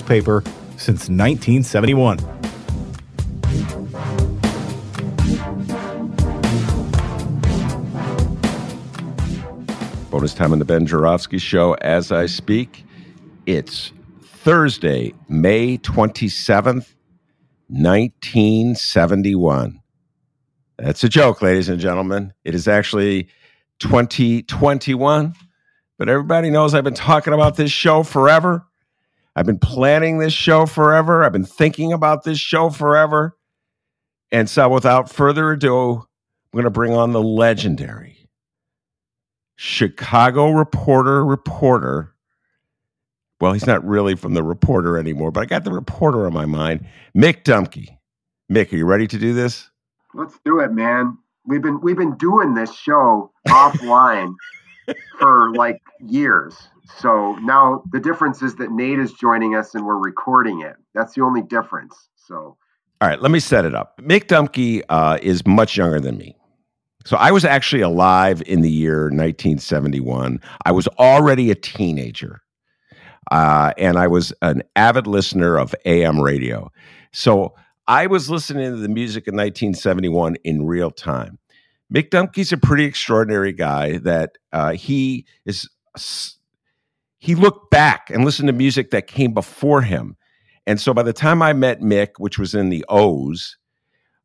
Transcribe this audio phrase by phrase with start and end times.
[0.00, 0.42] newspaper
[0.76, 2.18] since 1971.
[10.10, 12.84] Bonus time on the Ben Joravsky Show as I speak.
[13.46, 16.94] It's Thursday, May 27th,
[17.68, 19.80] 1971.
[20.78, 22.32] That's a joke, ladies and gentlemen.
[22.44, 23.28] It is actually
[23.80, 25.34] 2021,
[25.98, 28.64] but everybody knows I've been talking about this show forever.
[29.36, 31.24] I've been planning this show forever.
[31.24, 33.36] I've been thinking about this show forever.
[34.32, 36.06] And so, without further ado, I'm
[36.52, 38.28] going to bring on the legendary
[39.56, 42.14] Chicago reporter, reporter.
[43.40, 46.46] Well, he's not really from the reporter anymore, but I got the reporter on my
[46.46, 46.86] mind.
[47.16, 47.88] Mick Dumke.
[48.50, 49.70] Mick, are you ready to do this?
[50.14, 51.18] Let's do it, man.
[51.46, 54.34] We've been we've been doing this show offline
[55.18, 56.56] for like years.
[56.98, 60.76] So now the difference is that Nate is joining us and we're recording it.
[60.94, 61.94] That's the only difference.
[62.16, 62.56] So,
[63.00, 63.98] all right, let me set it up.
[64.00, 66.36] Mick Dumke uh, is much younger than me.
[67.06, 70.40] So I was actually alive in the year 1971.
[70.66, 72.42] I was already a teenager.
[73.30, 76.70] Uh, and I was an avid listener of AM radio.
[77.12, 77.54] So
[77.86, 81.38] I was listening to the music in 1971 in real time.
[81.92, 85.68] Mick Dumke's a pretty extraordinary guy that uh, he is
[87.20, 90.16] he looked back and listened to music that came before him.
[90.66, 93.56] And so by the time I met Mick, which was in the O's,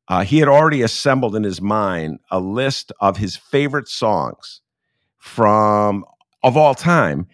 [0.07, 4.61] uh, he had already assembled in his mind a list of his favorite songs
[5.17, 6.05] from
[6.43, 7.27] of all time.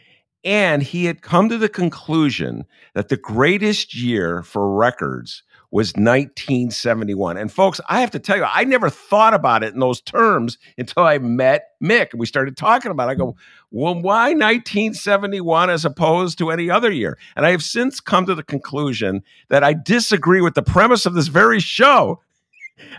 [0.44, 7.38] And he had come to the conclusion that the greatest year for records was 1971.
[7.38, 10.58] And folks, I have to tell you, I never thought about it in those terms
[10.78, 13.14] until I met Mick and we started talking about it.
[13.14, 13.38] I go,
[13.72, 17.18] well, why 1971 as opposed to any other year?
[17.38, 21.14] And I have since come to the conclusion that I disagree with the premise of
[21.14, 22.20] this very show.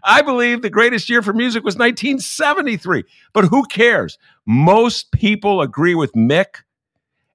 [0.05, 3.05] I believe the greatest year for music was 1973.
[3.35, 4.17] But who cares?
[4.47, 6.63] Most people agree with Mick.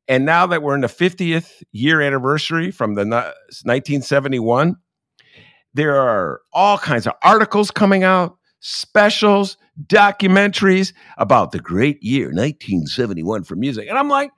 [0.08, 4.78] And now that we're in the 50th year anniversary from the 1971,
[5.78, 13.44] there are all kinds of articles coming out, specials, documentaries about the great year 1971
[13.44, 13.88] for music.
[13.88, 14.32] And I'm like,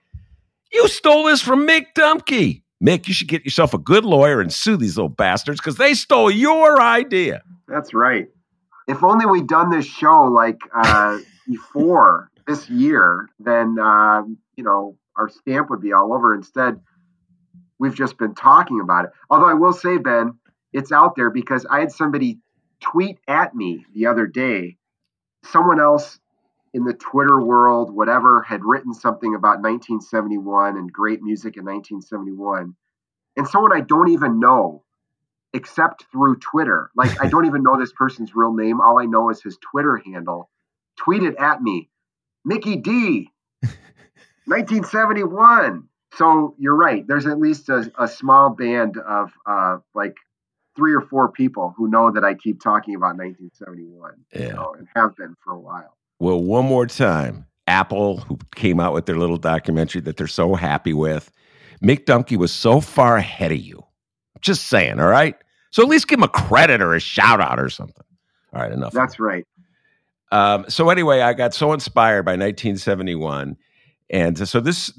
[0.73, 2.61] you stole this from Mick Dumke.
[2.83, 5.93] Mick, you should get yourself a good lawyer and sue these little bastards because they
[5.93, 7.41] stole your idea.
[7.69, 8.27] That's right.
[8.89, 14.23] If only we'd done this show like uh, before this year, then uh,
[14.57, 16.35] you know our stamp would be all over.
[16.35, 16.81] Instead,
[17.79, 19.11] we've just been talking about it.
[19.29, 20.33] Although I will say, Ben,
[20.73, 22.39] it's out there because I had somebody
[22.79, 24.77] tweet at me the other day.
[25.43, 26.19] Someone else
[26.73, 32.75] in the Twitter world, whatever, had written something about 1971 and great music in 1971.
[33.35, 34.83] And someone I don't even know
[35.53, 36.91] except through Twitter.
[36.95, 38.81] Like, I don't even know this person's real name.
[38.81, 40.49] All I know is his Twitter handle.
[40.99, 41.89] Tweeted at me,
[42.45, 43.29] Mickey D,
[44.45, 45.87] 1971.
[46.15, 47.07] So you're right.
[47.07, 50.17] There's at least a, a small band of uh, like
[50.79, 54.13] three or four people who know that I keep talking about 1971.
[54.33, 54.63] Yeah.
[54.77, 55.97] and have been for a while.
[56.19, 57.45] Well, one more time.
[57.67, 61.31] Apple, who came out with their little documentary that they're so happy with.
[61.83, 63.83] Mick Dumke was so far ahead of you.
[64.41, 65.35] Just saying, all right?
[65.71, 68.05] So at least give him a credit or a shout out or something.
[68.53, 68.93] All right, enough.
[68.93, 69.45] That's right.
[70.31, 73.57] Um, so anyway, I got so inspired by 1971,
[74.09, 74.91] and so this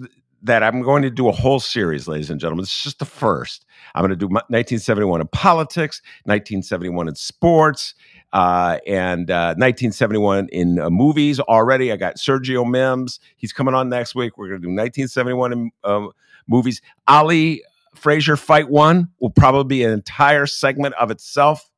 [0.43, 2.63] that I'm going to do a whole series, ladies and gentlemen.
[2.63, 3.65] This is just the first.
[3.95, 7.95] I'm going to do 1971 in politics, 1971 in sports,
[8.33, 11.41] uh, and uh, 1971 in uh, movies.
[11.41, 13.21] Already, I got Sergio Mims.
[13.37, 14.39] He's coming on next week.
[14.39, 16.11] We're going to do 1971 in um,
[16.47, 16.81] movies.
[17.09, 17.63] Ali
[17.95, 21.71] Frazier Fight One will probably be an entire segment of itself.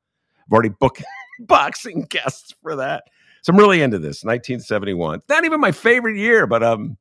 [0.46, 1.02] I've already booked
[1.40, 3.04] boxing guests for that.
[3.42, 4.22] So I'm really into this.
[4.24, 5.16] 1971.
[5.16, 6.96] It's not even my favorite year, but um,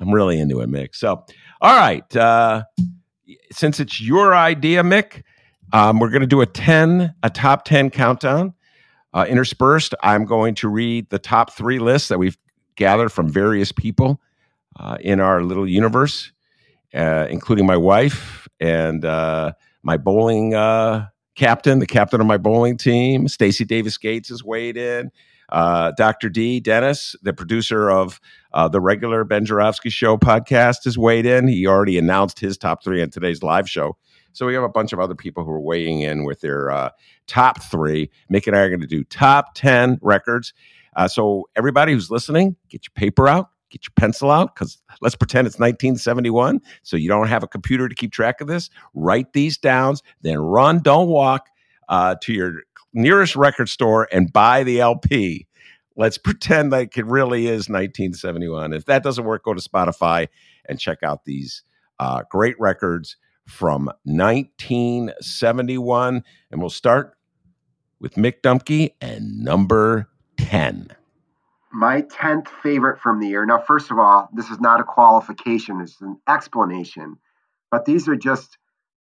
[0.00, 0.94] I'm really into it, Mick.
[0.94, 1.24] So,
[1.60, 2.16] all right.
[2.16, 2.64] Uh,
[3.50, 5.22] since it's your idea, Mick,
[5.72, 8.54] um, we're going to do a 10, a top 10 countdown.
[9.12, 12.36] Uh, interspersed, I'm going to read the top three lists that we've
[12.76, 14.20] gathered from various people
[14.78, 16.32] uh, in our little universe,
[16.94, 19.52] uh, including my wife and uh,
[19.82, 23.26] my bowling uh, captain, the captain of my bowling team.
[23.26, 25.10] Stacy Davis Gates has weighed in.
[25.48, 26.28] Uh, Dr.
[26.28, 28.20] D, Dennis, the producer of
[28.56, 31.46] uh, the regular Ben Joravsky Show podcast, has weighed in.
[31.46, 33.98] He already announced his top three on today's live show.
[34.32, 36.88] So we have a bunch of other people who are weighing in with their uh,
[37.26, 38.10] top three.
[38.32, 40.54] Mick and I are going to do top 10 records.
[40.96, 45.16] Uh, so everybody who's listening, get your paper out, get your pencil out, because let's
[45.16, 46.62] pretend it's 1971.
[46.82, 48.70] So you don't have a computer to keep track of this.
[48.94, 51.48] Write these down, then run, don't walk
[51.90, 52.62] uh, to your
[52.94, 55.45] nearest record store and buy the LP.
[55.96, 58.72] Let's pretend like it really is 1971.
[58.72, 60.28] If that doesn't work, go to Spotify
[60.68, 61.62] and check out these
[61.98, 63.16] uh, great records
[63.46, 66.22] from 1971.
[66.50, 67.16] And we'll start
[68.00, 70.88] with Mick Dumke and number 10.
[71.72, 73.46] My 10th favorite from the year.
[73.46, 77.16] Now, first of all, this is not a qualification, it's an explanation.
[77.70, 78.58] But these are just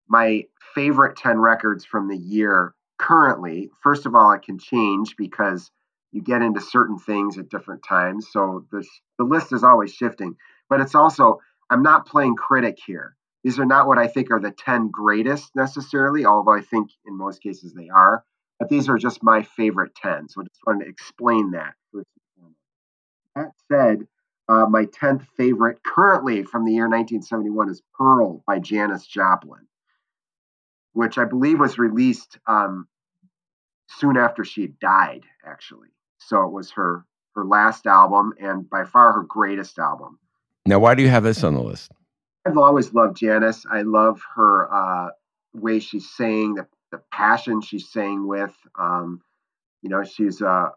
[0.07, 5.71] my favorite 10 records from the year currently, first of all, it can change because
[6.15, 8.27] you get into certain things at different times.
[8.31, 8.85] So the,
[9.17, 10.35] the list is always shifting.
[10.69, 11.39] But it's also,
[11.69, 13.15] I'm not playing critic here.
[13.43, 17.17] These are not what I think are the 10 greatest necessarily, although I think in
[17.17, 18.23] most cases they are.
[18.57, 20.29] But these are just my favorite 10.
[20.29, 21.73] So I just wanted to explain that
[23.35, 24.07] That said,
[24.47, 29.67] uh, my 10th favorite currently from the year 1971 is Pearl by Janis Joplin
[30.95, 32.87] which I believe was released um,
[33.89, 35.89] soon after she died, actually.
[36.27, 37.05] So it was her
[37.35, 40.19] her last album and by far her greatest album.
[40.65, 41.91] Now, why do you have this on the list?
[42.45, 43.65] I've always loved Janis.
[43.69, 45.09] I love her uh,
[45.53, 48.55] way she's saying the, the passion she's saying with.
[48.79, 49.21] Um,
[49.81, 50.71] you know, she's a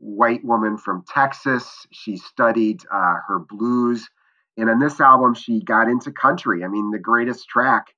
[0.00, 1.86] white woman from Texas.
[1.92, 4.08] She studied uh, her blues.
[4.56, 6.64] And on this album, she got into country.
[6.64, 7.94] I mean, the greatest track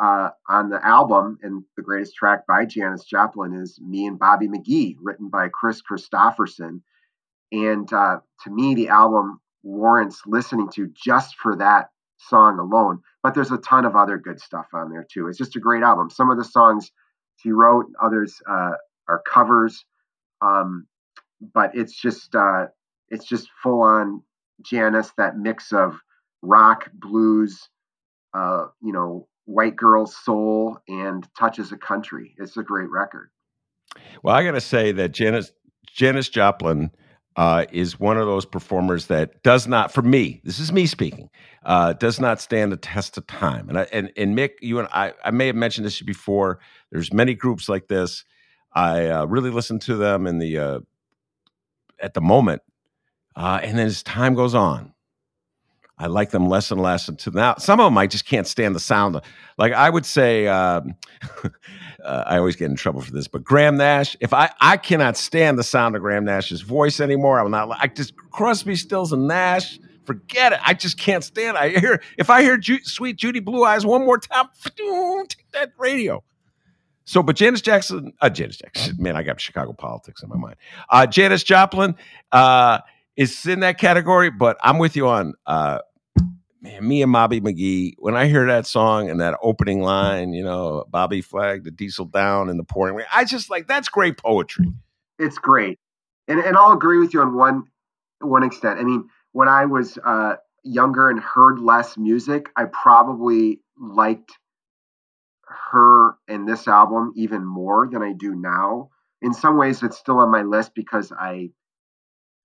[0.00, 4.48] uh, on the album, and the greatest track by Janis Joplin is "Me and Bobby
[4.48, 6.80] McGee," written by Kris Kristofferson.
[7.52, 13.00] And uh, to me, the album warrants listening to just for that song alone.
[13.22, 15.28] But there's a ton of other good stuff on there too.
[15.28, 16.10] It's just a great album.
[16.10, 16.90] Some of the songs
[17.36, 18.72] she wrote, others uh,
[19.08, 19.84] are covers.
[20.40, 20.86] Um,
[21.54, 22.66] but it's just uh,
[23.08, 24.22] it's just full on
[24.62, 25.12] Janis.
[25.16, 25.98] That mix of
[26.42, 27.68] rock, blues,
[28.34, 32.34] uh, you know, white girl's soul and touches a country.
[32.38, 33.30] It's a great record.
[34.22, 35.52] Well, I got to say that Janis
[35.86, 36.90] Janis Joplin
[37.36, 41.30] uh, is one of those performers that does not, for me, this is me speaking,
[41.64, 43.68] uh, does not stand the test of time.
[43.68, 46.60] And I, and and Mick, you and I, I may have mentioned this before.
[46.92, 48.24] There's many groups like this.
[48.72, 50.80] I uh, really listen to them in the uh,
[52.00, 52.62] at the moment,
[53.34, 54.94] uh, and then as time goes on,
[56.00, 57.56] I like them less and less until now.
[57.58, 59.20] Some of them I just can't stand the sound.
[59.58, 60.94] Like I would say, um,
[62.04, 64.16] uh, I always get in trouble for this, but Graham Nash.
[64.18, 67.68] If I I cannot stand the sound of Graham Nash's voice anymore, I will not.
[67.70, 69.78] I just Crosby, Stills, and Nash.
[70.04, 70.60] Forget it.
[70.64, 71.58] I just can't stand.
[71.58, 71.60] It.
[71.60, 75.72] I hear if I hear Ju- Suite Judy Blue Eyes one more time, take that
[75.76, 76.24] radio.
[77.04, 80.56] So, but Janis Jackson, uh, Janis Jackson, man, I got Chicago politics in my mind.
[80.88, 81.94] Uh, Janis Joplin
[82.32, 82.78] uh,
[83.16, 85.80] is in that category, but I'm with you on uh,
[86.60, 90.44] man, me and Bobby McGee, when I hear that song and that opening line, you
[90.44, 94.16] know, Bobby flag the diesel down in the pouring rain, I just like that's great
[94.16, 94.72] poetry.
[95.18, 95.78] It's great,
[96.28, 97.64] and and I'll agree with you on one
[98.20, 98.78] one extent.
[98.78, 104.32] I mean, when I was uh, younger and heard less music, I probably liked
[105.72, 108.90] her and this album even more than I do now.
[109.22, 111.50] In some ways, it's still on my list because I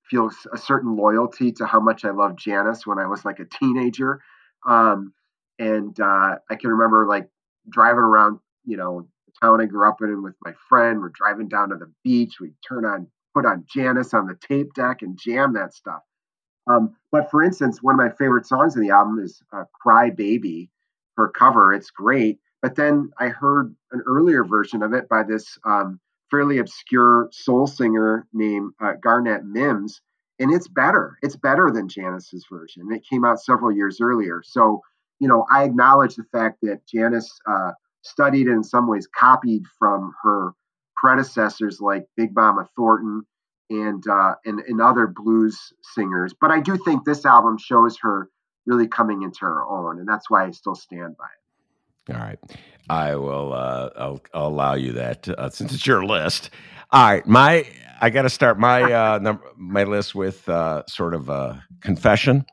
[0.10, 3.46] feel a certain loyalty to how much I loved Janis when I was like a
[3.46, 4.22] teenager.
[4.68, 5.14] Um,
[5.60, 7.30] and uh, I can remember like
[7.70, 11.00] driving around, you know, the town I grew up in with my friend.
[11.00, 12.36] We're driving down to the beach.
[12.40, 16.02] We turn on, put on Janis on the tape deck and jam that stuff.
[16.68, 20.10] Um, but for instance, one of my favorite songs in the album is uh, "Cry
[20.10, 20.70] Baby."
[21.18, 22.40] Her cover, it's great.
[22.62, 26.00] But then I heard an earlier version of it by this um,
[26.32, 30.02] fairly obscure soul singer named uh, Garnet Mimms,
[30.40, 31.18] and it's better.
[31.22, 32.92] It's better than Janis's version.
[32.92, 34.42] It came out several years earlier.
[34.44, 34.82] So,
[35.20, 39.64] you know, I acknowledge the fact that Janis uh, studied and in some ways copied
[39.80, 40.54] from her
[40.96, 43.24] predecessors like Big Mama Thornton
[43.70, 46.34] and, uh, and and other blues singers.
[46.40, 48.30] But I do think this album shows her
[48.66, 51.45] really coming into her own, and that's why I still stand by it.
[52.10, 52.40] All right,
[52.90, 53.54] I will.
[53.54, 56.50] Uh, I'll, I'll allow you that uh, since it's your list.
[56.92, 57.66] All right, my
[58.02, 62.46] I got to start my uh, number, my list with uh, sort of a confession.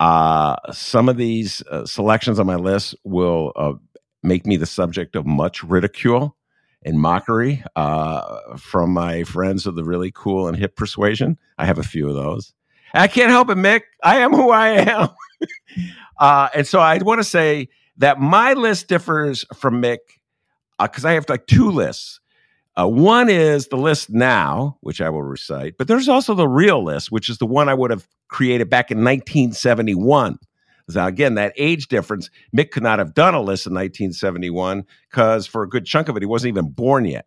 [0.00, 3.74] Uh, some of these uh, selections on my list will uh,
[4.22, 6.36] make me the subject of much ridicule
[6.84, 11.38] and mockery uh, from my friends of the really cool and hip persuasion.
[11.58, 12.52] I have a few of those.
[12.94, 13.82] I can't help it, Mick.
[14.02, 15.08] I am who I am.
[16.18, 17.68] uh, and so I want to say
[17.98, 19.98] that my list differs from Mick
[20.80, 22.20] because uh, I have like two lists.
[22.74, 26.82] Uh, one is the list now, which I will recite, but there's also the real
[26.82, 30.38] list, which is the one I would have created back in 1971.
[30.94, 35.46] Now, again, that age difference, Mick could not have done a list in 1971 because
[35.46, 37.26] for a good chunk of it, he wasn't even born yet.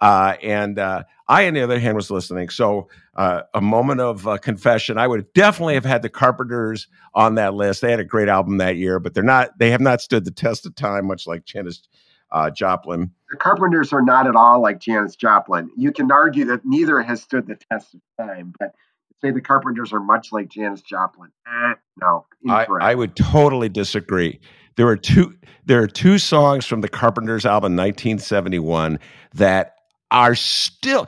[0.00, 2.48] Uh, and uh, I, on the other hand, was listening.
[2.48, 7.36] So, uh, a moment of uh, confession: I would definitely have had the Carpenters on
[7.36, 7.80] that list.
[7.80, 9.58] They had a great album that year, but they're not.
[9.58, 11.88] They have not stood the test of time, much like Janis
[12.30, 13.10] uh, Joplin.
[13.30, 15.70] The Carpenters are not at all like Janis Joplin.
[15.76, 18.74] You can argue that neither has stood the test of time, but
[19.20, 21.30] say the Carpenters are much like Janis Joplin.
[21.46, 24.40] Eh, no, I, I, would totally disagree.
[24.76, 25.34] There are two.
[25.64, 28.98] There are two songs from the Carpenters album, 1971,
[29.34, 29.76] that
[30.10, 31.06] are still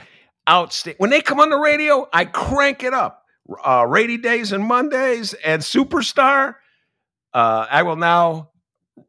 [0.49, 0.99] outstanding.
[0.99, 3.25] When they come on the radio, I crank it up.
[3.65, 6.57] Uh, Rainy Days and Mondays and Superstar.
[7.33, 8.51] Uh, I will now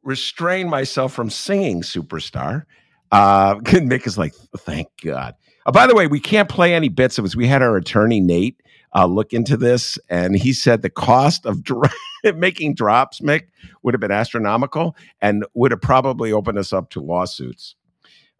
[0.03, 2.65] restrain myself from singing Superstar.
[3.11, 5.35] Uh, Nick is like, thank God.
[5.65, 7.35] Uh, by the way, we can't play any bits of it.
[7.35, 8.61] We had our attorney Nate
[8.95, 11.61] uh, look into this, and he said the cost of
[12.35, 13.43] making drops, Mick,
[13.83, 17.75] would have been astronomical and would have probably opened us up to lawsuits,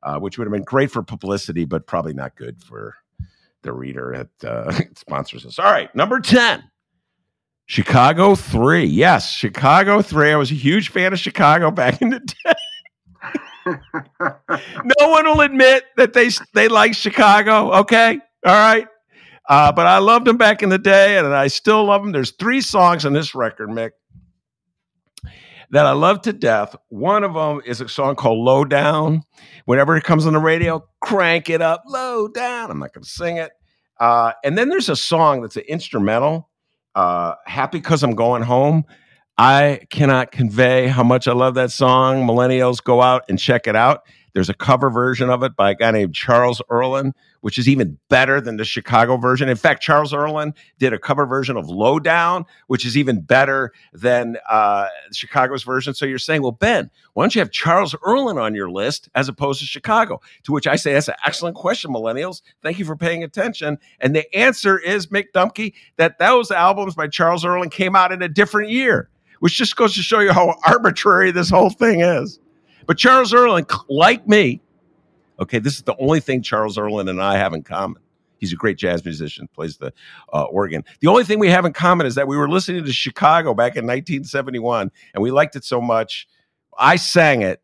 [0.03, 2.95] uh, which would have been great for publicity, but probably not good for
[3.63, 5.59] the reader that uh, sponsors us.
[5.59, 6.63] All right, number 10.
[7.65, 8.85] Chicago 3.
[8.85, 10.31] Yes, Chicago 3.
[10.31, 12.53] I was a huge fan of Chicago back in the day.
[14.49, 17.73] no one will admit that they they like Chicago.
[17.73, 18.87] Okay, all right.
[19.49, 22.11] Uh, but I loved them back in the day, and I still love them.
[22.11, 23.91] There's three songs on this record, Mick,
[25.71, 26.75] that I love to death.
[26.89, 29.23] One of them is a song called "Low Down."
[29.65, 32.71] Whenever it comes on the radio, crank it up, low down.
[32.71, 33.51] I'm not going to sing it.
[33.99, 36.49] Uh, and then there's a song that's an instrumental,
[36.95, 38.85] uh, "Happy Because I'm Going Home."
[39.37, 42.25] I cannot convey how much I love that song.
[42.25, 44.01] Millennials go out and check it out.
[44.37, 47.97] There's a cover version of it by a guy named Charles Earland, which is even
[48.07, 49.49] better than the Chicago version.
[49.49, 54.37] In fact, Charles Earland did a cover version of Lowdown, which is even better than
[54.47, 55.95] uh, Chicago's version.
[55.95, 59.27] So you're saying, well, Ben, why don't you have Charles Earland on your list as
[59.27, 60.21] opposed to Chicago?
[60.43, 62.43] To which I say, that's an excellent question, millennials.
[62.61, 63.79] Thank you for paying attention.
[63.99, 68.21] And the answer is, Mick Dumke, that those albums by Charles Earland came out in
[68.21, 72.39] a different year, which just goes to show you how arbitrary this whole thing is.
[72.87, 74.61] But Charles Earland, like me,
[75.39, 78.01] okay, this is the only thing Charles Earland and I have in common.
[78.39, 79.93] He's a great jazz musician, plays the
[80.31, 80.83] uh, organ.
[81.01, 83.75] The only thing we have in common is that we were listening to Chicago back
[83.75, 86.27] in 1971, and we liked it so much.
[86.77, 87.61] I sang it,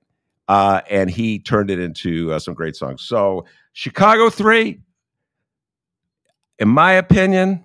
[0.47, 3.03] uh, and he turned it into uh, some great songs.
[3.03, 4.79] So, Chicago 3,
[6.59, 7.63] in my opinion,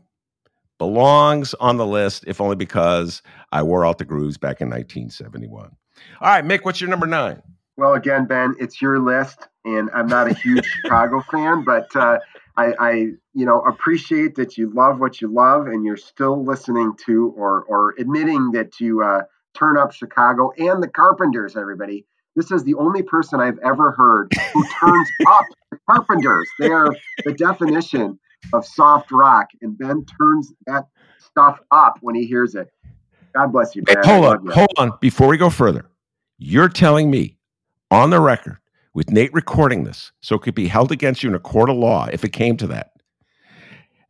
[0.77, 5.75] belongs on the list, if only because I wore out the grooves back in 1971.
[6.21, 7.43] All right, Mick, what's your number nine?
[7.77, 12.19] Well, again, Ben, it's your list, and I'm not a huge Chicago fan, but uh,
[12.57, 12.91] I, I,
[13.35, 17.63] you know, appreciate that you love what you love, and you're still listening to or
[17.63, 19.23] or admitting that you uh,
[19.57, 21.57] turn up Chicago and the Carpenters.
[21.57, 26.49] Everybody, this is the only person I've ever heard who turns up the Carpenters.
[26.59, 26.91] They are
[27.25, 28.19] the definition
[28.53, 30.87] of soft rock, and Ben turns that
[31.21, 32.69] stuff up when he hears it.
[33.35, 33.83] God bless you.
[33.83, 33.97] Ben.
[34.03, 34.93] Hey, hold on, hold on.
[35.01, 35.89] Before we go further,
[36.39, 37.37] you're telling me
[37.91, 38.59] on the record
[38.95, 41.77] with Nate recording this, so it could be held against you in a court of
[41.77, 42.93] law if it came to that,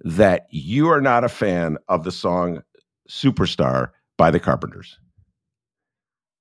[0.00, 2.62] that you are not a fan of the song
[3.08, 4.98] Superstar by the Carpenters?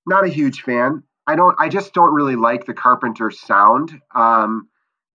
[0.05, 1.03] Not a huge fan.
[1.25, 1.55] I don't.
[1.59, 3.91] I just don't really like the Carpenters sound.
[4.15, 4.69] Um,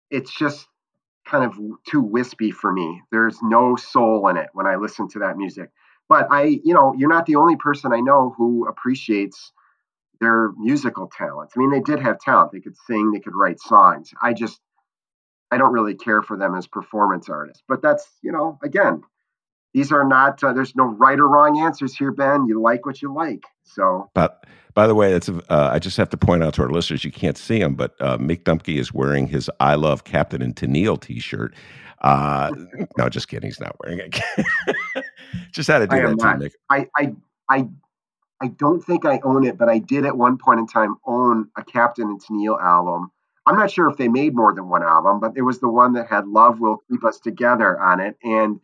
[0.10, 0.68] it's just
[1.26, 3.02] kind of too wispy for me.
[3.12, 5.70] There's no soul in it when I listen to that music.
[6.12, 9.54] But I, you know, you're not the only person I know who appreciates
[10.20, 11.54] their musical talents.
[11.56, 12.52] I mean, they did have talent.
[12.52, 14.12] They could sing, they could write songs.
[14.22, 14.60] I just
[15.52, 17.64] I don't really care for them as performance artists.
[17.66, 19.04] But that's, you know, again,
[19.74, 23.02] these are not uh, there's no right or wrong answers here ben you like what
[23.02, 26.54] you like so but by the way, that's, uh, I just have to point out
[26.56, 29.76] to our listeners, you can't see him, but uh, Mick Dumke is wearing his "I
[29.76, 31.54] Love Captain and Tennille" T-shirt.
[32.02, 32.52] Uh,
[32.98, 33.48] no, just kidding.
[33.48, 34.20] He's not wearing it.
[35.52, 36.52] just had to do I that too, Mick.
[36.70, 37.14] I, I,
[37.50, 37.68] I,
[38.42, 41.50] I don't think I own it, but I did at one point in time own
[41.58, 43.12] a Captain and Tennille album.
[43.46, 45.94] I'm not sure if they made more than one album, but it was the one
[45.94, 48.60] that had "Love Will Keep Us Together" on it, and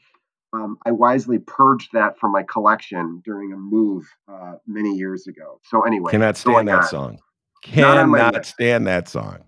[0.54, 5.60] um, I wisely purged that from my collection during a move uh, many years ago.
[5.64, 6.88] So anyway, cannot stand that on.
[6.88, 7.20] song.
[7.64, 9.40] Cannot stand that song.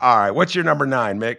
[0.00, 1.38] All right, what's your number nine, Mick?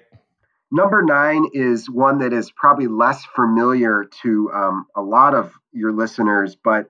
[0.75, 5.92] Number nine is one that is probably less familiar to um, a lot of your
[5.92, 6.88] listeners, but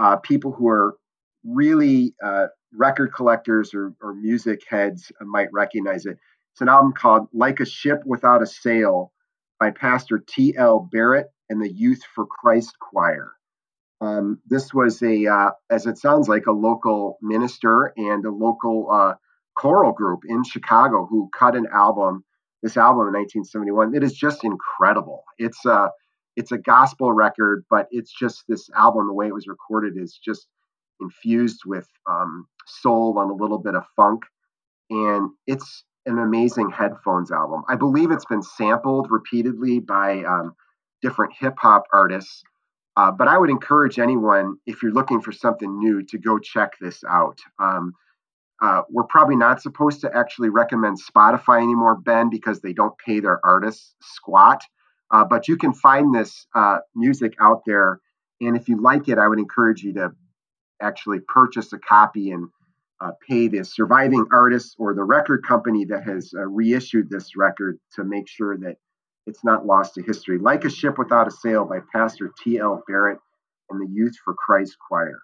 [0.00, 0.96] uh, people who are
[1.44, 6.18] really uh, record collectors or, or music heads might recognize it.
[6.52, 9.12] It's an album called Like a Ship Without a Sail
[9.60, 10.88] by Pastor T.L.
[10.90, 13.30] Barrett and the Youth for Christ Choir.
[14.00, 18.88] Um, this was a, uh, as it sounds like, a local minister and a local
[18.90, 19.14] uh,
[19.54, 22.24] choral group in Chicago who cut an album,
[22.62, 23.94] this album in 1971.
[23.94, 25.24] It is just incredible.
[25.38, 25.90] It's a,
[26.36, 30.18] it's a gospel record, but it's just this album, the way it was recorded is
[30.22, 30.46] just
[31.00, 34.22] infused with um, soul and a little bit of funk.
[34.90, 37.62] And it's an amazing headphones album.
[37.68, 40.54] I believe it's been sampled repeatedly by um,
[41.02, 42.42] different hip hop artists.
[42.96, 46.72] Uh, but I would encourage anyone, if you're looking for something new, to go check
[46.80, 47.38] this out.
[47.58, 47.92] Um,
[48.60, 53.20] uh, we're probably not supposed to actually recommend Spotify anymore, Ben, because they don't pay
[53.20, 54.62] their artists squat.
[55.10, 58.00] Uh, but you can find this uh, music out there.
[58.40, 60.10] And if you like it, I would encourage you to
[60.80, 62.48] actually purchase a copy and
[63.00, 67.78] uh, pay the surviving artist or the record company that has uh, reissued this record
[67.94, 68.76] to make sure that
[69.26, 70.38] it's not lost to history.
[70.38, 72.82] Like a Ship Without a Sail by Pastor T.L.
[72.86, 73.18] Barrett
[73.70, 75.20] and the Youth for Christ Choir.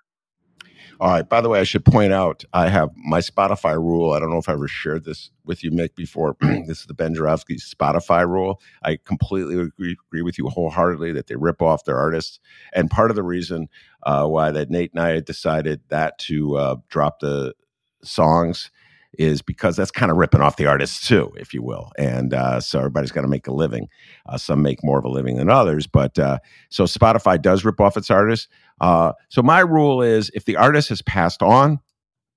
[0.98, 1.28] All right.
[1.28, 4.12] By the way, I should point out I have my Spotify rule.
[4.12, 6.36] I don't know if I ever shared this with you, Mick, before.
[6.40, 8.62] this is the Ben Joravsky Spotify rule.
[8.82, 12.40] I completely agree, agree, with you wholeheartedly that they rip off their artists.
[12.72, 13.68] And part of the reason
[14.04, 17.52] uh, why that Nate and I decided that to uh, drop the
[18.02, 18.70] songs
[19.18, 21.92] is because that's kind of ripping off the artists too, if you will.
[21.98, 23.88] And uh, so everybody's got to make a living.
[24.26, 27.80] Uh, some make more of a living than others, but uh, so Spotify does rip
[27.80, 28.48] off its artists.
[28.80, 31.78] Uh, so my rule is, if the artist has passed on,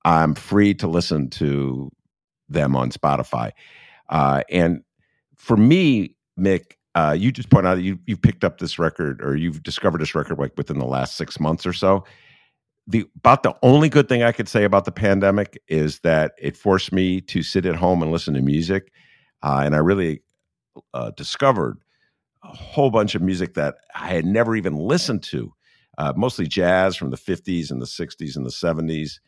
[0.06, 1.92] I'm free to listen to
[2.48, 3.52] them on Spotify.
[4.10, 4.82] Uh, and
[5.36, 9.22] for me, Mick, uh, you just point out that you you've picked up this record
[9.22, 12.04] or you've discovered this record like within the last six months or so
[12.90, 16.58] the about the only good thing I could say about the pandemic is that it
[16.58, 18.92] forced me to sit at home and listen to music,
[19.44, 20.24] uh, and I really
[20.96, 21.78] uh, discovered
[22.44, 25.54] a whole bunch of music that I had never even listened to,
[26.00, 29.20] uh, mostly jazz from the '50s and the '60s and the '70s,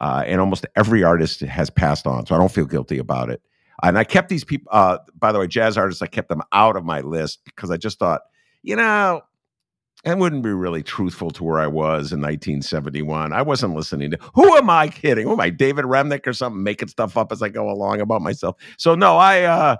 [0.00, 3.40] uh, and almost every artist has passed on, so I don't feel guilty about it.
[3.80, 4.70] And I kept these people.
[4.72, 7.76] Uh, by the way, jazz artists, I kept them out of my list because I
[7.76, 8.22] just thought,
[8.64, 9.22] you know,
[10.08, 13.34] and wouldn't be really truthful to where I was in 1971.
[13.34, 15.26] I wasn't listening to who am I kidding?
[15.26, 18.22] Who am I, David Remnick or something, making stuff up as I go along about
[18.22, 18.56] myself.
[18.78, 19.76] So no, I uh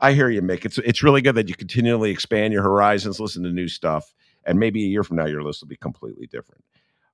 [0.00, 0.64] I hear you, Mick.
[0.64, 4.58] It's it's really good that you continually expand your horizons, listen to new stuff, and
[4.58, 6.64] maybe a year from now your list will be completely different.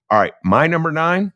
[0.09, 1.33] All right, my number nine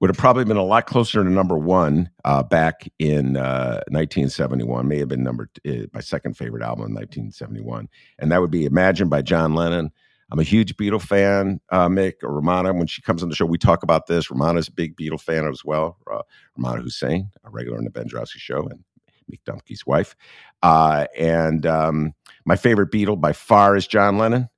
[0.00, 4.86] would have probably been a lot closer to number one uh, back in uh, 1971.
[4.86, 8.64] May have been number uh, my second favorite album in 1971, and that would be
[8.64, 9.90] "Imagine" by John Lennon.
[10.30, 12.72] I'm a huge Beatle fan, uh, Mick or Romana.
[12.72, 14.30] When she comes on the show, we talk about this.
[14.30, 15.98] Romana's a big Beatle fan as well.
[16.10, 16.22] Uh,
[16.56, 18.82] Romana Hussein, a regular on the Ben Joravsky show, and
[19.30, 20.16] Mick Dumke's wife.
[20.62, 22.12] Uh, and um,
[22.44, 24.48] my favorite Beatle by far is John Lennon.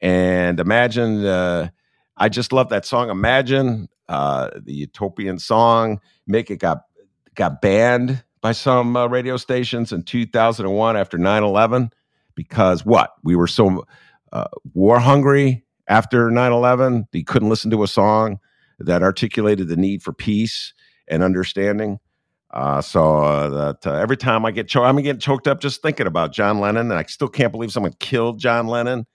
[0.00, 1.70] And Imagine, uh,
[2.16, 3.10] I just love that song.
[3.10, 6.00] Imagine uh, the Utopian song.
[6.26, 6.82] Make it got
[7.34, 11.90] got banned by some uh, radio stations in 2001 after 9/11
[12.34, 13.84] because what we were so
[14.32, 18.38] uh, war hungry after 9/11 they couldn't listen to a song
[18.78, 20.72] that articulated the need for peace
[21.08, 21.98] and understanding.
[22.50, 25.82] Uh, so uh, that uh, every time I get choked, I'm getting choked up just
[25.82, 29.06] thinking about John Lennon, and I still can't believe someone killed John Lennon.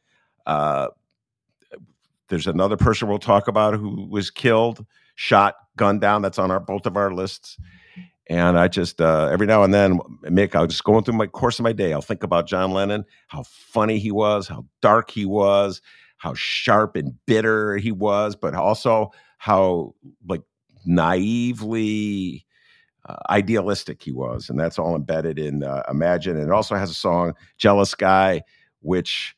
[2.34, 6.24] There's another person we'll talk about who was killed, shot, gunned down.
[6.24, 7.60] That's on our both of our lists.
[8.28, 11.60] And I just uh, every now and then, Mick, I'll just going through my course
[11.60, 11.94] of my day.
[11.94, 15.80] I'll think about John Lennon, how funny he was, how dark he was,
[16.18, 19.94] how sharp and bitter he was, but also how
[20.28, 20.42] like
[20.88, 22.48] naively
[23.08, 26.38] uh, idealistic he was, and that's all embedded in uh, Imagine.
[26.38, 28.42] And it also has a song, "Jealous Guy,"
[28.80, 29.36] which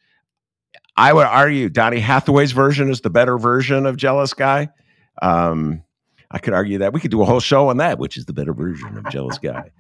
[0.97, 4.69] I would argue Donny Hathaway's version is the better version of "Jealous Guy."
[5.21, 5.83] Um,
[6.31, 8.33] I could argue that we could do a whole show on that, which is the
[8.33, 9.71] better version of "Jealous Guy."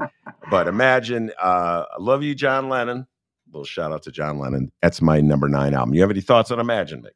[0.49, 2.99] but Imagine, uh, I love you, John Lennon.
[3.47, 4.71] A little shout out to John Lennon.
[4.81, 5.93] That's my number nine album.
[5.93, 7.11] You have any thoughts on Imagine, Mick?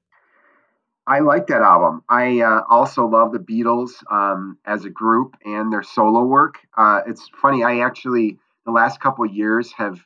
[1.09, 2.03] I like that album.
[2.07, 6.59] I uh, also love the Beatles um, as a group and their solo work.
[6.77, 7.63] Uh, it's funny.
[7.63, 9.99] I actually the last couple years have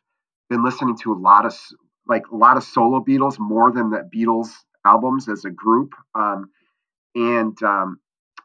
[0.50, 1.54] been listening to a lot of
[2.08, 4.50] like a lot of solo Beatles more than the Beatles
[4.86, 5.94] albums as a group.
[6.16, 6.50] Um,
[7.16, 8.00] and um,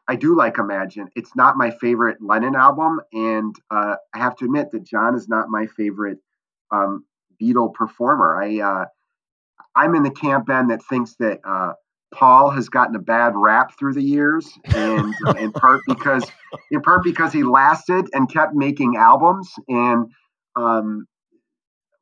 [0.08, 1.08] I do like Imagine.
[1.14, 5.28] It's not my favorite Lennon album, and uh, I have to admit that John is
[5.28, 6.18] not my favorite
[6.70, 7.04] um,
[7.40, 8.40] Beatle performer.
[8.42, 8.84] I uh,
[9.74, 11.72] I'm in the camp Ben that thinks that uh,
[12.12, 16.24] Paul has gotten a bad rap through the years, and uh, in part because
[16.70, 19.52] in part because he lasted and kept making albums.
[19.68, 20.10] And
[20.56, 21.06] um,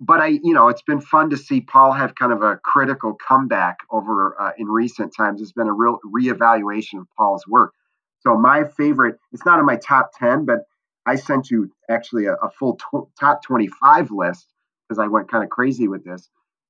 [0.00, 3.14] but I, you know, it's been fun to see Paul have kind of a critical
[3.14, 5.40] comeback over uh, in recent times.
[5.40, 7.72] It's been a real reevaluation of Paul's work.
[8.20, 10.60] So my favorite, it's not in my top ten, but
[11.06, 12.78] I sent you actually a, a full
[13.18, 14.52] top twenty-five list
[14.88, 16.28] because I went kind of crazy with this,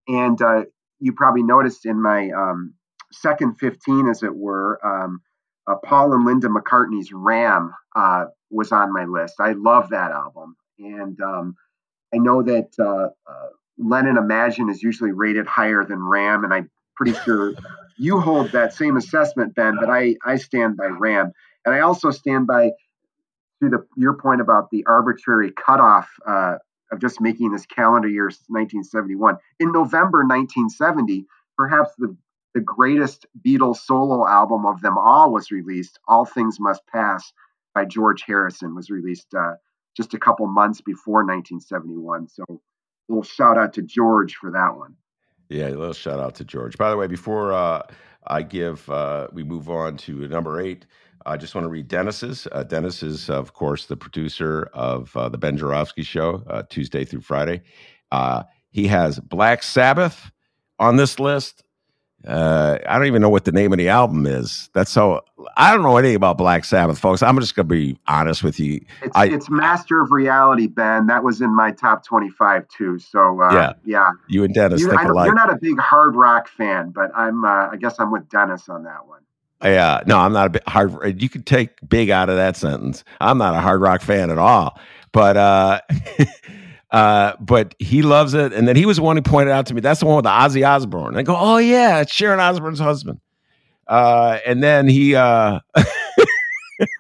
[0.09, 0.65] and uh,
[1.01, 2.75] you probably noticed in my um,
[3.13, 5.21] second 15, as it were, um,
[5.67, 9.35] uh, Paul and Linda McCartney's Ram uh, was on my list.
[9.41, 10.57] I love that album.
[10.79, 11.57] And um,
[12.15, 16.71] I know that uh, uh, Lennon Imagine is usually rated higher than Ram, and I'm
[16.97, 17.55] pretty sure
[17.99, 21.33] you hold that same assessment, Ben, but I, I stand by Ram.
[21.65, 22.71] And I also stand by,
[23.63, 26.57] to the, your point about the arbitrary cutoff uh,
[26.93, 29.37] of just making this calendar year 1971.
[29.59, 32.17] In November 1970, perhaps the
[32.57, 35.99] the greatest Beatles solo album of them all was released.
[36.09, 37.35] All Things Must Pass
[37.75, 39.57] by George Harrison was released uh,
[39.97, 42.29] just a couple months before 1971.
[42.29, 42.55] So, a
[43.09, 44.95] little shout out to George for that one.
[45.49, 46.77] Yeah, a little shout out to George.
[46.77, 47.83] By the way, before uh,
[48.27, 50.87] I give, uh, we move on to number eight.
[51.25, 52.47] I just want to read Dennis's.
[52.53, 57.05] Uh, Dennis is, of course, the producer of uh, the Ben Joravsky Show, uh, Tuesday
[57.05, 57.63] through Friday.
[58.13, 60.31] Uh, he has Black Sabbath
[60.79, 61.65] on this list.
[62.27, 64.69] Uh, I don't even know what the name of the album is.
[64.73, 65.25] That's so.
[65.57, 67.23] I don't know anything about Black Sabbath, folks.
[67.23, 68.85] I'm just gonna be honest with you.
[69.03, 71.07] It's, I, it's Master of Reality, Ben.
[71.07, 72.99] That was in my top 25 too.
[72.99, 74.11] So uh, yeah, yeah.
[74.29, 75.27] You and Dennis you, think alike.
[75.27, 77.45] You're not a big hard rock fan, but I'm.
[77.45, 79.21] Uh, I guess I'm with Dennis on that one.
[79.63, 81.23] Yeah, no, I'm not a bit hard.
[81.23, 83.05] You could take big out of that sentence.
[83.21, 84.79] I'm not a hard rock fan at all.
[85.13, 85.81] But uh,
[86.91, 88.53] Uh, but he loves it.
[88.53, 90.25] And then he was the one who pointed out to me, that's the one with
[90.25, 91.09] the Ozzy Osbourne.
[91.09, 93.21] And I go, oh, yeah, it's Sharon Osbourne's husband.
[93.89, 95.15] Uh, and then he.
[95.15, 95.61] Uh,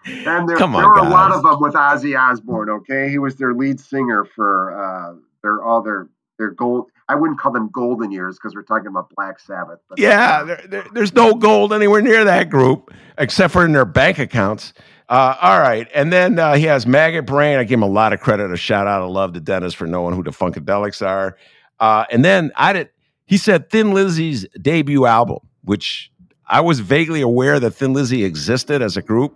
[0.07, 1.07] and there, Come on, there were guys.
[1.07, 3.09] a lot of them with Ozzy Osbourne, okay?
[3.11, 6.90] He was their lead singer for uh, their all their their gold.
[7.09, 9.79] I wouldn't call them golden years because we're talking about Black Sabbath.
[9.88, 13.85] But yeah, there, there, there's no gold anywhere near that group except for in their
[13.85, 14.72] bank accounts.
[15.09, 15.88] Uh, all right.
[15.95, 17.59] And then uh, he has Maggot Brain.
[17.59, 19.87] I give him a lot of credit, a shout out of love to Dennis for
[19.87, 21.37] knowing who the Funkadelics are.
[21.79, 22.90] Uh, and then I did,
[23.27, 26.11] he said Thin Lizzy's debut album, which
[26.49, 29.35] I was vaguely aware that Thin Lizzy existed as a group,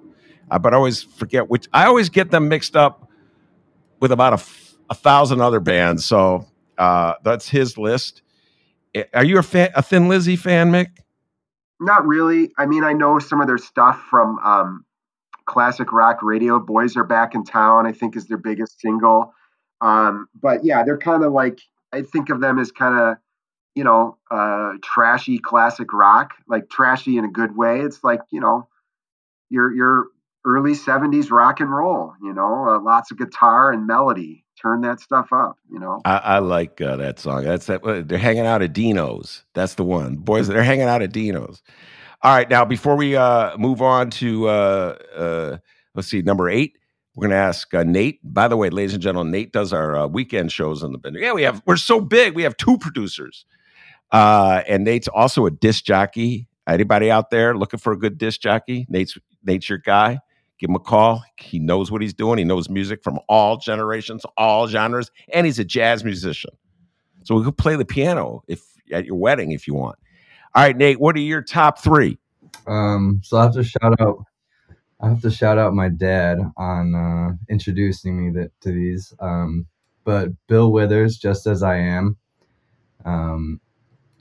[0.50, 1.68] uh, but I always forget which.
[1.72, 3.08] I always get them mixed up
[4.00, 4.44] with about a,
[4.90, 6.04] a thousand other bands.
[6.04, 6.46] So
[6.78, 8.22] uh, that's his list.
[9.14, 10.88] Are you a, fan, a Thin Lizzy fan, Mick?
[11.78, 12.52] Not really.
[12.58, 14.84] I mean, I know some of their stuff from um,
[15.50, 16.60] classic rock radio.
[16.60, 19.34] Boys are back in town, I think, is their biggest single.
[19.80, 21.58] Um, but yeah, they're kind of like
[21.92, 23.16] I think of them as kind of
[23.74, 27.80] you know uh, trashy classic rock, like trashy in a good way.
[27.80, 28.68] It's like you know
[29.50, 30.06] your your
[30.46, 32.14] early '70s rock and roll.
[32.22, 34.44] You know, uh, lots of guitar and melody.
[34.62, 35.56] Turn that stuff up.
[35.68, 37.44] You know, I, I like uh, that song.
[37.44, 37.82] That's that.
[38.06, 39.44] They're hanging out at Dino's.
[39.54, 40.16] That's the one.
[40.16, 41.62] Boys, they're hanging out at Dino's.
[42.22, 45.56] All right, now before we uh, move on to uh, uh,
[45.94, 46.76] let's see, number eight,
[47.14, 48.20] we're going to ask uh, Nate.
[48.22, 51.18] By the way, ladies and gentlemen, Nate does our uh, weekend shows on the Bender.
[51.18, 52.34] Yeah, we have we're so big.
[52.34, 53.46] We have two producers,
[54.12, 56.46] uh, and Nate's also a disc jockey.
[56.68, 58.84] Anybody out there looking for a good disc jockey?
[58.90, 60.18] Nate's Nate's your guy.
[60.58, 61.24] Give him a call.
[61.38, 62.36] He knows what he's doing.
[62.36, 66.50] He knows music from all generations, all genres, and he's a jazz musician.
[67.24, 69.96] So we could play the piano if at your wedding if you want.
[70.54, 72.18] All right, Nate, what are your top three?
[72.66, 74.24] Um, so I have to shout out.
[75.00, 79.14] I have to shout out my dad on uh, introducing me that, to these.
[79.20, 79.66] Um,
[80.04, 82.16] but Bill Withers, just as I am.
[83.04, 83.60] Um,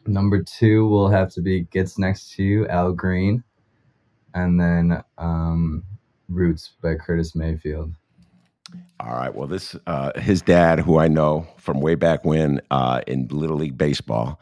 [0.05, 3.43] number two will have to be Gets Next to You, Al Green,
[4.35, 5.83] and then um,
[6.29, 7.93] Roots by Curtis Mayfield.
[8.99, 9.33] All right.
[9.33, 13.57] Well, this uh, his dad, who I know from way back when uh, in Little
[13.57, 14.39] League baseball,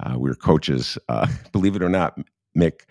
[0.00, 0.98] uh, we were coaches.
[1.08, 2.18] Uh, believe it or not,
[2.56, 2.82] Mick,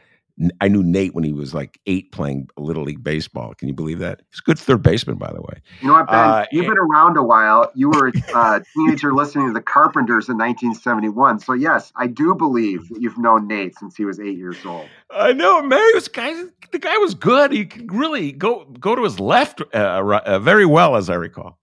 [0.62, 3.54] I knew Nate when he was like eight playing Little League baseball.
[3.54, 4.22] Can you believe that?
[4.32, 5.62] He's a good third baseman, by the way.
[5.82, 6.16] You know what, Ben?
[6.16, 7.72] Uh, You've been around a while.
[7.76, 11.40] You were a uh, teenager listening to the Carpenters in 1971.
[11.40, 14.88] So, yes, I do believe that you've known Nate since he was eight years old.
[15.12, 15.80] I know, man.
[15.94, 16.34] This guy,
[16.72, 17.52] the guy was good.
[17.52, 21.60] He could really go go to his left uh, uh very well, as I recall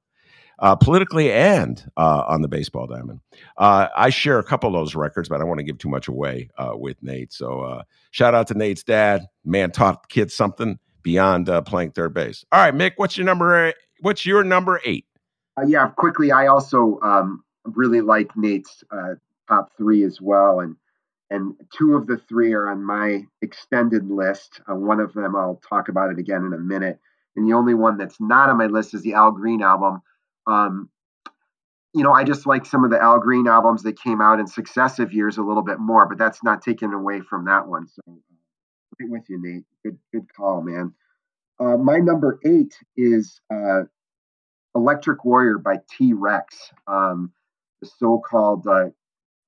[0.60, 3.20] uh, politically and uh, on the baseball diamond.
[3.56, 5.88] Uh, I share a couple of those records, but I don't want to give too
[5.88, 7.32] much away uh, with Nate.
[7.32, 9.26] So uh, shout out to Nate's dad.
[9.44, 12.44] Man taught kids something beyond uh, playing third base.
[12.52, 13.72] All right, Mick, what's your number?
[14.00, 15.06] What's your number eight?
[15.66, 16.32] yeah, quickly.
[16.32, 18.84] I also um, really like Nate's
[19.48, 20.76] top three as well, and
[21.30, 24.60] and two of the three are on my extended list.
[24.66, 26.98] one of them I'll talk about it again in a minute.
[27.36, 30.02] And the only one that's not on my list is the Al Green album.
[30.46, 30.88] Um,
[31.92, 34.46] you know, I just like some of the Al Green albums that came out in
[34.46, 37.88] successive years a little bit more, but that's not taken away from that one.
[37.88, 39.64] So, right with you, Nate.
[39.84, 40.94] Good, good call, man.
[41.58, 43.82] Uh, my number eight is uh,
[44.74, 47.32] Electric Warrior by T Rex, um,
[47.80, 48.90] the so called uh,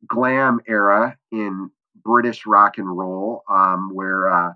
[0.06, 1.70] glam era in
[2.04, 4.52] British rock and roll, um, where uh,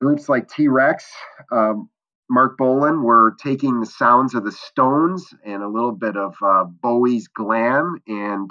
[0.00, 1.10] groups like T Rex,
[1.52, 1.88] um,
[2.30, 6.64] Marc Bolan were taking the sounds of the Stones and a little bit of uh,
[6.64, 8.50] Bowie's glam and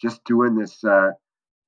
[0.00, 1.12] just doing this uh,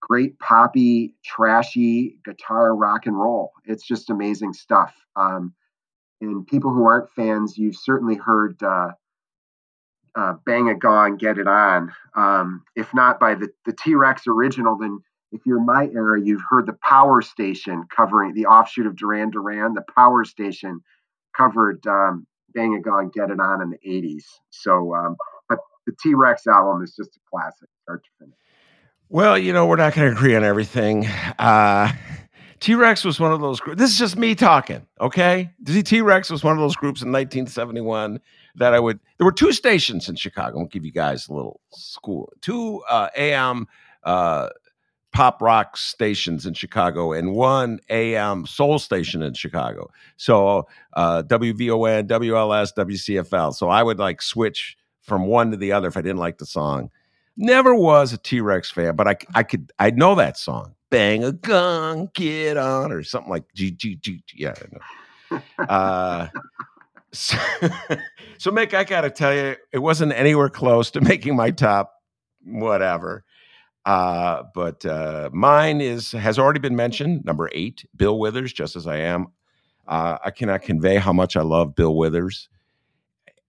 [0.00, 3.52] great poppy, trashy guitar rock and roll.
[3.64, 4.94] It's just amazing stuff.
[5.16, 5.54] Um,
[6.20, 8.90] and people who aren't fans, you've certainly heard uh,
[10.14, 11.92] uh Bang a Gong, Get It On.
[12.14, 14.98] Um, if not by the, the T Rex original, then
[15.32, 19.74] if you're my era, you've heard the Power Station covering the offshoot of Duran Duran,
[19.74, 20.80] the Power Station
[21.38, 24.24] covered um, Bang a Gong, Get It On in the 80s.
[24.50, 25.16] So, um,
[25.48, 28.34] but the T Rex album is just a classic, start to finish.
[29.10, 31.06] Well, you know, we're not going to agree on everything.
[31.38, 31.92] Uh,
[32.60, 33.78] T Rex was one of those groups.
[33.78, 35.50] This is just me talking, okay?
[35.64, 38.20] T Rex was one of those groups in 1971
[38.56, 38.98] that I would.
[39.16, 40.60] There were two stations in Chicago.
[40.60, 42.32] I'll give you guys a little school.
[42.40, 43.66] Two uh, AM
[44.02, 44.48] uh,
[45.12, 49.90] pop rock stations in Chicago and one AM soul station in Chicago.
[50.16, 53.54] So uh, WVON, WLS, WCFL.
[53.54, 56.46] So I would like switch from one to the other if I didn't like the
[56.46, 56.90] song.
[57.36, 60.74] Never was a T Rex fan, but I I could I know that song.
[60.90, 64.22] Bang a gong, get on, or something like G G G.
[64.34, 64.54] Yeah.
[65.58, 66.28] Uh,
[67.12, 67.36] so,
[68.38, 71.94] so Mick, I got to tell you, it wasn't anywhere close to making my top.
[72.44, 73.24] Whatever.
[73.84, 77.24] Uh, but uh, mine is has already been mentioned.
[77.24, 79.28] Number eight, Bill Withers, just as I am.
[79.86, 82.48] Uh, I cannot convey how much I love Bill Withers.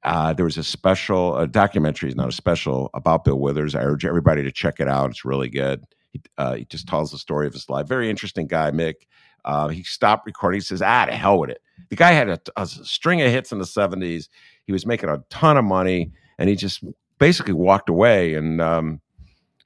[0.04, 3.76] Uh, there was a special a documentary, is not a special about Bill Withers.
[3.76, 5.10] I urge everybody to check it out.
[5.10, 5.84] It's really good.
[6.12, 7.88] He, uh, he just tells the story of his life.
[7.88, 8.96] Very interesting guy, Mick.
[9.44, 10.60] Uh, he stopped recording.
[10.60, 13.52] He says, "Ah, to hell with it." The guy had a, a string of hits
[13.52, 14.30] in the '70s.
[14.65, 16.84] He was making a ton of money, and he just
[17.18, 18.36] basically walked away.
[18.36, 19.02] And um,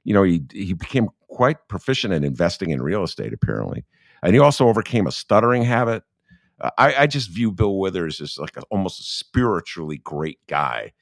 [0.04, 3.84] you know, he he became quite proficient in investing in real estate, apparently,
[4.22, 6.02] and he also overcame a stuttering habit.
[6.60, 10.92] Uh, I, I, just view Bill Withers as like a, almost a spiritually great guy.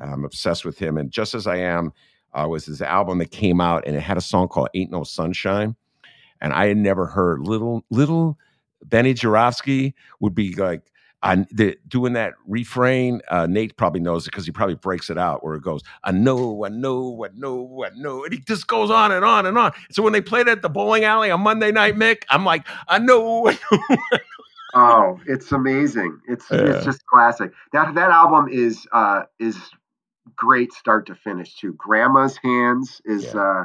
[0.00, 1.92] I'm obsessed with him, and just as I am
[2.32, 5.02] uh, was his album that came out, and it had a song called "Ain't No
[5.02, 5.74] Sunshine,"
[6.40, 8.38] and I had never heard little little
[8.84, 10.91] Benny Joravsky would be like
[11.22, 15.18] I, the, doing that refrain, uh, Nate probably knows it because he probably breaks it
[15.18, 18.24] out where it goes, I know, I know, I know, I know.
[18.24, 19.72] And he just goes on and on and on.
[19.90, 22.98] So when they played at the bowling alley on Monday night, Mick, I'm like, I
[22.98, 23.78] know, I know.
[23.90, 24.18] I know.
[24.74, 26.18] Oh, it's amazing.
[26.28, 26.76] It's yeah.
[26.76, 27.52] it's just classic.
[27.72, 29.58] That that album is uh is
[30.34, 31.74] great start to finish too.
[31.74, 33.40] Grandma's Hands is yeah.
[33.40, 33.64] uh,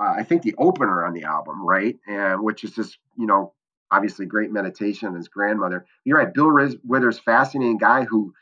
[0.00, 1.96] uh I think the opener on the album, right?
[2.06, 3.52] And which is just, you know,
[3.92, 5.08] obviously great meditation.
[5.08, 5.84] and His grandmother.
[6.04, 6.34] You're right.
[6.34, 8.32] Bill Riz- Withers, fascinating guy who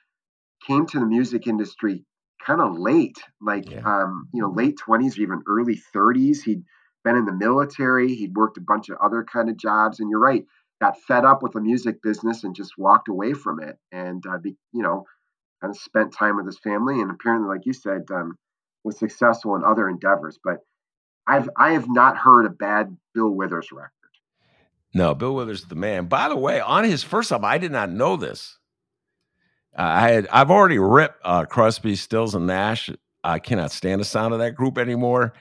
[0.66, 2.04] came to the music industry
[2.46, 3.82] kind of late, like yeah.
[3.84, 6.42] um, you know, late twenties or even early thirties.
[6.42, 6.62] He'd
[7.04, 8.14] been in the military.
[8.14, 10.00] He'd worked a bunch of other kind of jobs.
[10.00, 10.44] And you're right.
[10.80, 14.38] got fed up with the music business and just walked away from it, and uh,
[14.38, 15.04] be, you know,
[15.60, 18.36] kind of spent time with his family, and apparently, like you said, um,
[18.82, 20.38] was successful in other endeavors.
[20.42, 20.58] But
[21.26, 23.90] I've I have not heard a bad Bill Withers record.
[24.92, 26.06] No, Bill Withers is the man.
[26.06, 28.58] By the way, on his first album, I did not know this.
[29.76, 32.90] I had I've already ripped uh, Crosby, Stills, and Nash.
[33.22, 35.32] I cannot stand the sound of that group anymore.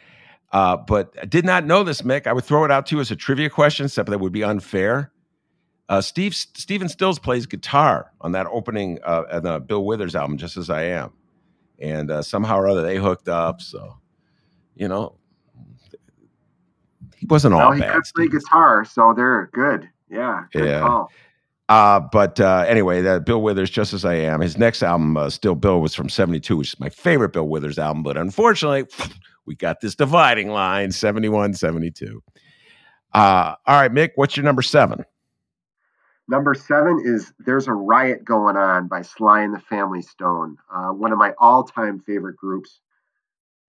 [0.51, 2.27] Uh, but I did not know this, Mick.
[2.27, 4.43] I would throw it out to you as a trivia question, except that would be
[4.43, 5.11] unfair.
[5.87, 10.57] Uh, Steve Stephen Stills plays guitar on that opening uh, the Bill Withers album, just
[10.57, 11.13] as I am,
[11.79, 13.61] and uh, somehow or other they hooked up.
[13.61, 13.97] So,
[14.75, 15.18] you know,
[17.29, 17.93] wasn't all well, he bad.
[17.93, 18.31] could play Steve.
[18.41, 19.89] guitar, so they're good.
[20.09, 20.79] Yeah, good Yeah.
[20.81, 21.11] call.
[21.69, 24.41] Uh, but uh, anyway, that Bill Withers, just as I am.
[24.41, 27.77] His next album, uh, Still Bill, was from '72, which is my favorite Bill Withers
[27.77, 28.01] album.
[28.01, 28.85] But unfortunately,
[29.45, 32.23] we got this dividing line 71, 72.
[33.13, 35.05] Uh, all right, Mick, what's your number seven?
[36.27, 40.57] Number seven is "There's a Riot Going On" by Sly and the Family Stone.
[40.73, 42.81] Uh, one of my all-time favorite groups,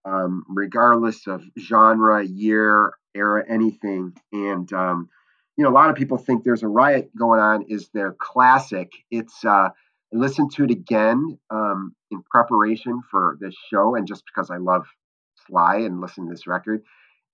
[0.07, 4.15] um, regardless of genre, year, era, anything.
[4.33, 5.09] And um,
[5.57, 8.93] you know, a lot of people think "There's a Riot Going On" is their classic.
[9.11, 9.69] It's uh,
[10.13, 14.57] I listened to it again um, in preparation for this show, and just because I
[14.57, 14.87] love
[15.47, 16.83] Sly and listen to this record.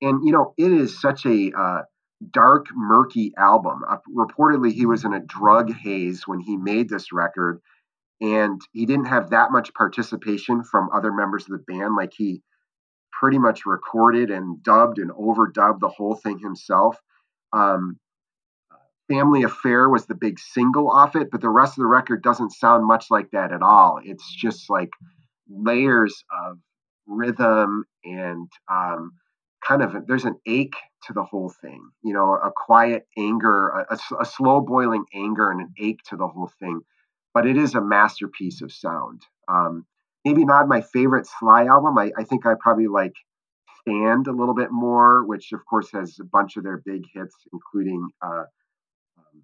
[0.02, 1.82] And you know, it is such a uh,
[2.30, 3.82] dark, murky album.
[3.88, 7.60] Uh, reportedly, he was in a drug haze when he made this record,
[8.20, 11.96] and he didn't have that much participation from other members of the band.
[11.96, 12.42] Like he
[13.18, 16.96] pretty much recorded and dubbed and overdubbed the whole thing himself.
[17.52, 17.98] Um,
[19.08, 22.50] Family Affair was the big single off it, but the rest of the record doesn't
[22.50, 24.00] sound much like that at all.
[24.02, 24.90] It's just like
[25.48, 26.58] layers of
[27.06, 29.12] rhythm and um,
[29.66, 30.76] kind of there's an ache
[31.06, 35.50] to the whole thing you know a quiet anger a, a, a, slow boiling anger
[35.50, 36.80] and an ache to the whole thing
[37.32, 39.86] but it is a masterpiece of sound um,
[40.26, 43.14] maybe not my favorite sly album I, I think i probably like
[43.80, 47.36] stand a little bit more which of course has a bunch of their big hits
[47.52, 48.44] including uh,
[49.18, 49.42] um,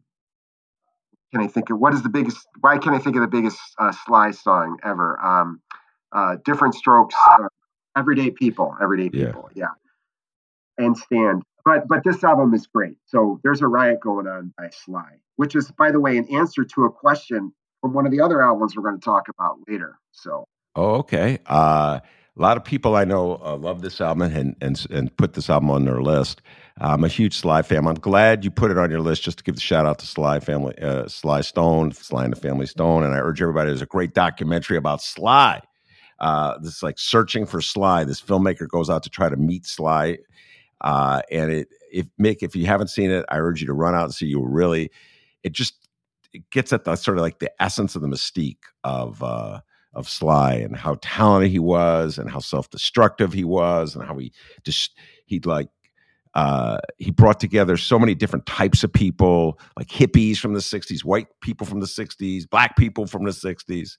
[1.32, 3.60] can i think of what is the biggest why can i think of the biggest
[3.78, 5.60] uh, sly song ever um,
[6.12, 7.48] uh, different strokes uh,
[7.96, 9.26] everyday people everyday Yeah.
[9.26, 9.68] people yeah
[10.78, 11.42] and stand.
[11.64, 12.96] But but this album is great.
[13.06, 16.64] So there's a riot going on by Sly, which is by the way an answer
[16.64, 19.98] to a question from one of the other albums we're going to talk about later.
[20.12, 21.38] So Oh, okay.
[21.46, 22.00] Uh,
[22.36, 25.50] a lot of people I know uh, love this album and, and and put this
[25.50, 26.40] album on their list.
[26.80, 27.86] I'm a huge Sly fan.
[27.86, 30.06] I'm glad you put it on your list just to give the shout out to
[30.06, 33.02] Sly family, uh, Sly Stone, Sly and the Family Stone.
[33.04, 33.68] And I urge everybody.
[33.68, 35.60] There's a great documentary about Sly.
[36.18, 38.04] Uh, this is like searching for Sly.
[38.04, 40.16] This filmmaker goes out to try to meet Sly,
[40.80, 43.94] uh, and it if Mick, if you haven't seen it, I urge you to run
[43.94, 44.26] out and see.
[44.26, 44.90] You really,
[45.42, 45.86] it just
[46.32, 49.22] it gets at the sort of like the essence of the mystique of.
[49.22, 49.60] Uh,
[49.94, 54.32] of Sly and how talented he was and how self-destructive he was and how he
[54.64, 55.68] just he'd like
[56.34, 61.04] uh, he brought together so many different types of people like hippies from the 60s
[61.04, 63.98] white people from the 60s black people from the 60s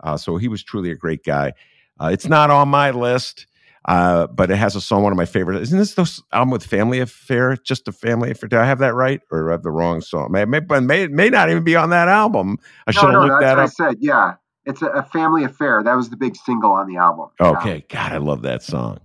[0.00, 1.52] uh, so he was truly a great guy.
[2.00, 3.46] Uh, it's not on my list
[3.86, 6.64] uh, but it has a song one of my favorite isn't this the album with
[6.64, 8.48] family affair just a family affair?
[8.48, 9.20] Did i have that right?
[9.32, 10.30] Or I have the wrong song?
[10.30, 12.58] May, may, may, may not even be on that album.
[12.86, 13.96] I should no, have no, looked that's that up I said.
[14.00, 14.34] Yeah,
[14.66, 15.82] it's a, a family affair.
[15.82, 17.28] That was the big single on the album.
[17.40, 19.00] Okay, God, I love that song.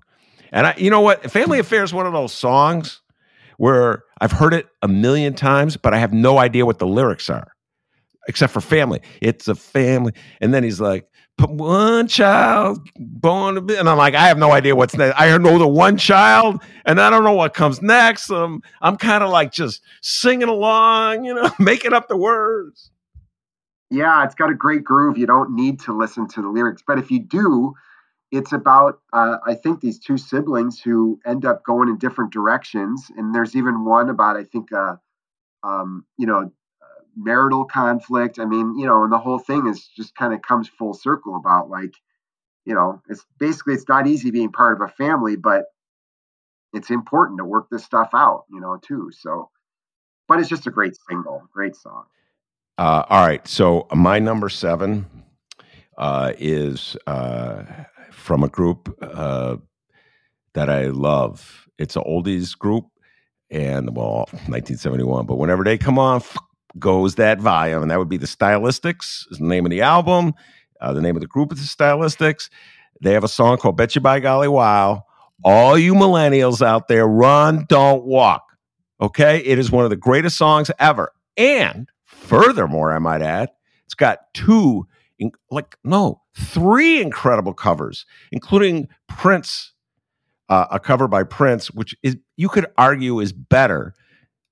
[0.52, 1.30] And I, you know what?
[1.32, 3.02] Family Affair is one of those songs
[3.58, 7.30] where I've heard it a million times, but I have no idea what the lyrics
[7.30, 7.52] are,
[8.28, 9.02] except for family.
[9.22, 13.98] It's a family, and then he's like, "Put one child born to be," and I'm
[13.98, 15.19] like, I have no idea what's next.
[15.19, 18.32] I know the one child, and I don't know what comes next.
[18.32, 22.91] Um, I'm kind of like just singing along, you know, making up the words.
[23.89, 25.17] Yeah, it's got a great groove.
[25.17, 27.73] You don't need to listen to the lyrics, but if you do,
[28.32, 33.12] it's about uh, I think these two siblings who end up going in different directions,
[33.17, 34.95] and there's even one about I think uh,
[35.63, 36.52] um, you know
[37.17, 38.39] marital conflict.
[38.39, 41.36] I mean, you know, and the whole thing is just kind of comes full circle
[41.38, 41.93] about like
[42.65, 45.65] you know it's basically it's not easy being part of a family, but
[46.73, 49.12] it's important to work this stuff out, you know, too.
[49.12, 49.50] So,
[50.27, 52.06] but it's just a great single, great song.
[52.80, 53.46] Uh, all right.
[53.46, 55.06] So my number seven
[55.98, 57.63] uh, is uh,
[58.10, 59.58] from a group uh,
[60.54, 61.67] that I love.
[61.77, 62.86] It's an oldies group,
[63.52, 65.25] and well, 1971.
[65.25, 66.21] But whenever they come on,
[66.80, 69.30] goes that volume, and that would be the Stylistics.
[69.30, 70.34] Is the name of the album.
[70.80, 72.50] Uh, the name of the group is the Stylistics.
[73.02, 75.04] They have a song called "Bet You By Golly Wow."
[75.44, 78.44] All you millennials out there, run, don't walk.
[79.02, 81.90] Okay, it is one of the greatest songs ever And
[82.30, 83.50] furthermore, I might add,
[83.86, 84.88] it's got two,
[85.50, 89.73] like, no, three incredible covers, including Prince,
[90.48, 93.94] uh, a cover by Prince, which is, you could argue is better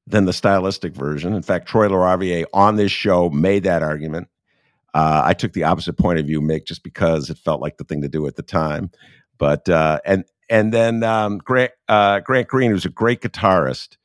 [0.05, 1.34] than the stylistic version.
[1.34, 4.28] In fact, Troy LaRaviere on this show made that argument.
[4.93, 7.84] Uh, I took the opposite point of view, Mick, just because it felt like the
[7.84, 8.89] thing to do at the time.
[9.38, 13.97] But uh, and and then um, Grant uh, Grant Green, who's a great guitarist,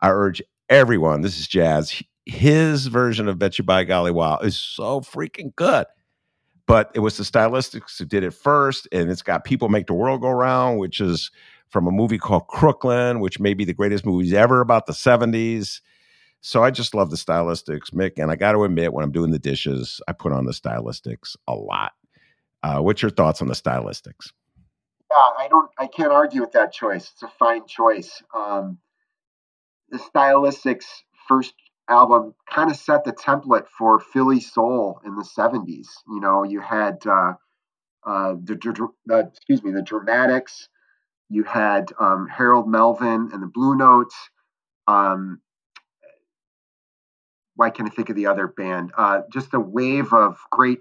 [0.00, 1.22] I urge everyone.
[1.22, 2.02] This is jazz.
[2.30, 5.86] His version of "Bet You By Golly Wow" is so freaking good.
[6.64, 9.94] But it was the stylistics who did it first, and it's got "People Make the
[9.94, 11.32] World Go Round," which is
[11.70, 15.80] from a movie called Crooklyn, which may be the greatest movies ever about the '70s.
[16.40, 18.12] So I just love the stylistics, Mick.
[18.16, 21.34] And I got to admit, when I'm doing the dishes, I put on the stylistics
[21.48, 21.92] a lot.
[22.62, 24.30] Uh, what's your thoughts on the stylistics?
[25.10, 25.68] Yeah, I don't.
[25.76, 27.10] I can't argue with that choice.
[27.12, 28.22] It's a fine choice.
[28.32, 28.78] Um,
[29.88, 30.84] the stylistics
[31.26, 31.54] first
[31.90, 35.88] album kind of set the template for Philly soul in the '70s.
[36.08, 37.34] You know, you had uh,
[38.06, 40.68] uh, the uh, excuse me, the Dramatics.
[41.28, 44.16] You had um, Harold Melvin and the Blue Notes.
[44.86, 45.40] Um,
[47.54, 48.92] why can't I think of the other band?
[48.96, 50.80] Uh, just a wave of great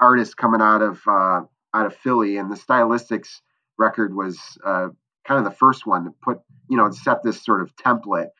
[0.00, 1.42] artists coming out of uh,
[1.74, 3.40] out of Philly, and the Stylistics
[3.78, 4.88] record was uh,
[5.26, 8.30] kind of the first one to put you know set this sort of template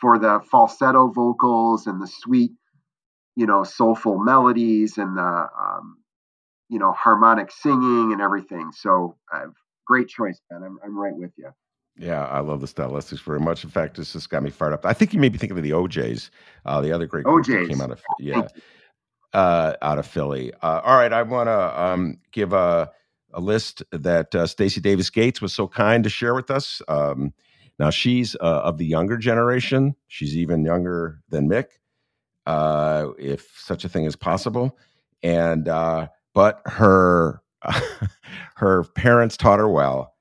[0.00, 2.52] for the falsetto vocals and the sweet
[3.36, 5.98] you know soulful melodies and the um,
[6.68, 8.70] you know harmonic singing and everything.
[8.72, 9.46] So uh,
[9.86, 10.62] great choice, Ben.
[10.62, 11.50] I'm, I'm right with you.
[11.98, 13.64] Yeah, I love the stylistics very much.
[13.64, 14.86] In fact, this just got me fired up.
[14.86, 16.30] I think you may be thinking of the O'Jays,
[16.64, 18.46] uh, the other great that came out of yeah,
[19.32, 20.52] uh, out of Philly.
[20.62, 22.90] Uh, all right, I want to um, give a,
[23.32, 26.80] a list that uh, Stacy Davis Gates was so kind to share with us.
[26.88, 27.32] Um,
[27.80, 29.96] now she's uh, of the younger generation.
[30.06, 31.64] She's even younger than Mick,
[32.46, 34.76] uh, if such a thing is possible.
[35.22, 37.42] And uh, but her
[38.56, 40.14] her parents taught her well,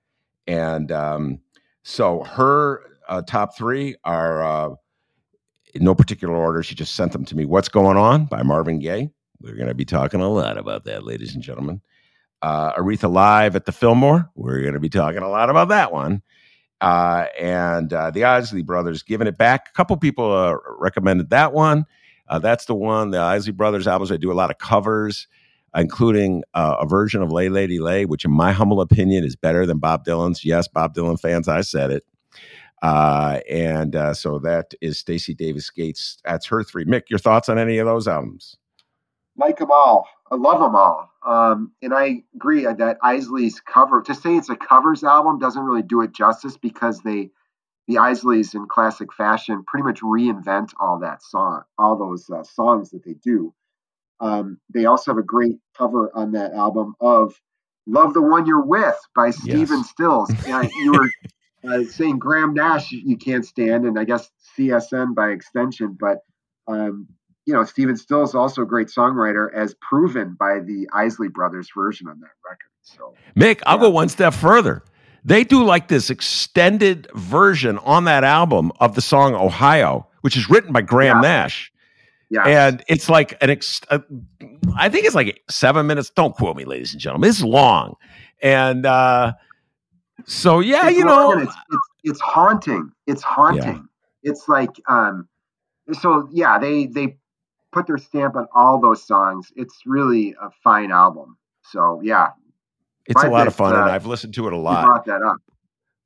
[0.48, 1.42] and um,
[1.84, 4.76] so her uh, top three are uh,
[5.74, 6.64] in no particular order.
[6.64, 7.44] She just sent them to me.
[7.44, 9.10] What's Going On by Marvin Gaye.
[9.42, 11.82] We're going to be talking a lot about that, ladies and gentlemen.
[12.42, 14.30] Uh, Aretha Live at the Fillmore.
[14.36, 16.22] We're going to be talking a lot about that one.
[16.82, 19.70] Uh, and uh, the Isley Brothers giving it back.
[19.70, 21.86] A couple people uh, recommended that one.
[22.28, 23.12] Uh, that's the one.
[23.12, 24.12] The Isley Brothers albums.
[24.12, 25.28] I do a lot of covers
[25.76, 29.68] including uh, a version of Lay Lady Lay, which, in my humble opinion, is better
[29.68, 30.44] than Bob Dylan's.
[30.44, 32.04] Yes, Bob Dylan fans, I said it.
[32.82, 36.18] Uh, and so that is Stacy Davis Gates.
[36.26, 36.86] That's her three.
[36.86, 38.58] Mick, your thoughts on any of those albums?
[39.38, 40.08] Like them all.
[40.32, 41.09] I love them all.
[41.26, 45.82] Um, and I agree that Isley's cover, to say it's a covers album doesn't really
[45.82, 47.32] do it justice because they,
[47.88, 52.92] the Isleys in classic fashion, pretty much reinvent all that song, all those uh, songs
[52.92, 53.54] that they do.
[54.22, 57.40] Um, they also have a great cover on that album of
[57.88, 59.90] "Love the One You're With" by Stephen yes.
[59.90, 60.32] Stills.
[60.46, 61.10] Yeah, you were
[61.70, 65.98] uh, saying Graham Nash you can't stand, and I guess CSN by extension.
[66.00, 66.20] But
[66.68, 67.08] um,
[67.46, 72.08] you know, Stephen Stills also a great songwriter, as proven by the Isley Brothers version
[72.08, 72.70] on that record.
[72.82, 74.84] So, Mick, I'll go one step further.
[75.26, 80.50] They do like this extended version on that album of the song Ohio, which is
[80.50, 81.22] written by Graham yeah.
[81.22, 81.72] Nash.
[82.30, 82.44] Yeah.
[82.46, 84.00] And it's like an ex- uh,
[84.78, 86.10] I think it's like seven minutes.
[86.12, 87.30] Don't quote me, ladies and gentlemen.
[87.30, 87.96] It's long.
[88.42, 89.34] And uh,
[90.26, 92.92] so, yeah, it's you know, it's, it's, it's, haunting.
[93.08, 93.88] It's haunting.
[94.24, 94.32] Yeah.
[94.32, 95.28] It's like, um,
[96.00, 97.18] so yeah, they, they
[97.72, 99.52] put their stamp on all those songs.
[99.56, 101.38] It's really a fine album.
[101.64, 102.30] So yeah.
[103.06, 103.76] It's a lot of fun.
[103.76, 104.86] Uh, and I've listened to it a lot.
[104.86, 105.38] brought that up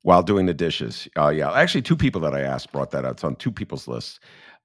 [0.04, 1.08] while doing the dishes.
[1.16, 3.12] Uh, yeah, actually, two people that I asked brought that up.
[3.12, 4.20] It's on two people's lists.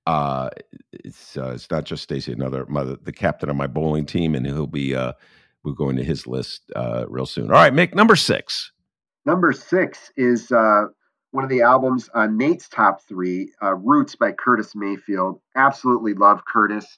[0.06, 0.50] Uh,
[0.91, 4.45] it's uh, it's not just Stacy, another mother, the captain of my bowling team, and
[4.45, 5.14] he'll be uh,
[5.64, 7.45] we're going to his list uh, real soon.
[7.45, 8.72] All right, Mick, number six.
[9.26, 10.86] Number six is uh,
[11.32, 15.40] one of the albums on Nate's top three, uh, Roots by Curtis Mayfield.
[15.56, 16.98] Absolutely love Curtis.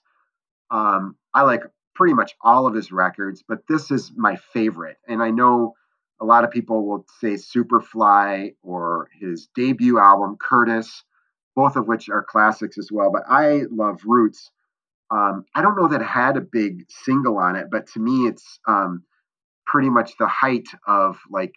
[0.70, 1.64] Um, I like
[1.96, 4.98] pretty much all of his records, but this is my favorite.
[5.08, 5.74] And I know
[6.22, 11.04] a lot of people will say Superfly or his debut album, Curtis
[11.56, 13.12] both of which are classics as well.
[13.12, 14.52] But I love Roots.
[15.10, 18.28] Um, I don't know that it had a big single on it, but to me,
[18.28, 19.04] it's um,
[19.66, 21.54] pretty much the height of like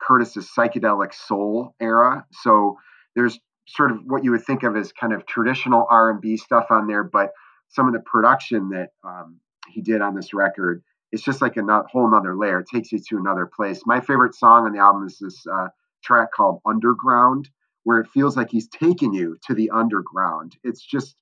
[0.00, 2.26] Curtis's psychedelic soul era.
[2.32, 2.76] So
[3.14, 6.86] there's sort of what you would think of as kind of traditional R&B stuff on
[6.86, 7.32] there, but
[7.68, 9.38] some of the production that um,
[9.68, 10.82] he did on this record,
[11.12, 12.60] it's just like a whole nother layer.
[12.60, 13.82] It takes you to another place.
[13.84, 15.68] My favorite song on the album is this uh,
[16.02, 17.48] track called Underground
[17.88, 20.54] where it feels like he's taking you to the underground.
[20.62, 21.16] It's just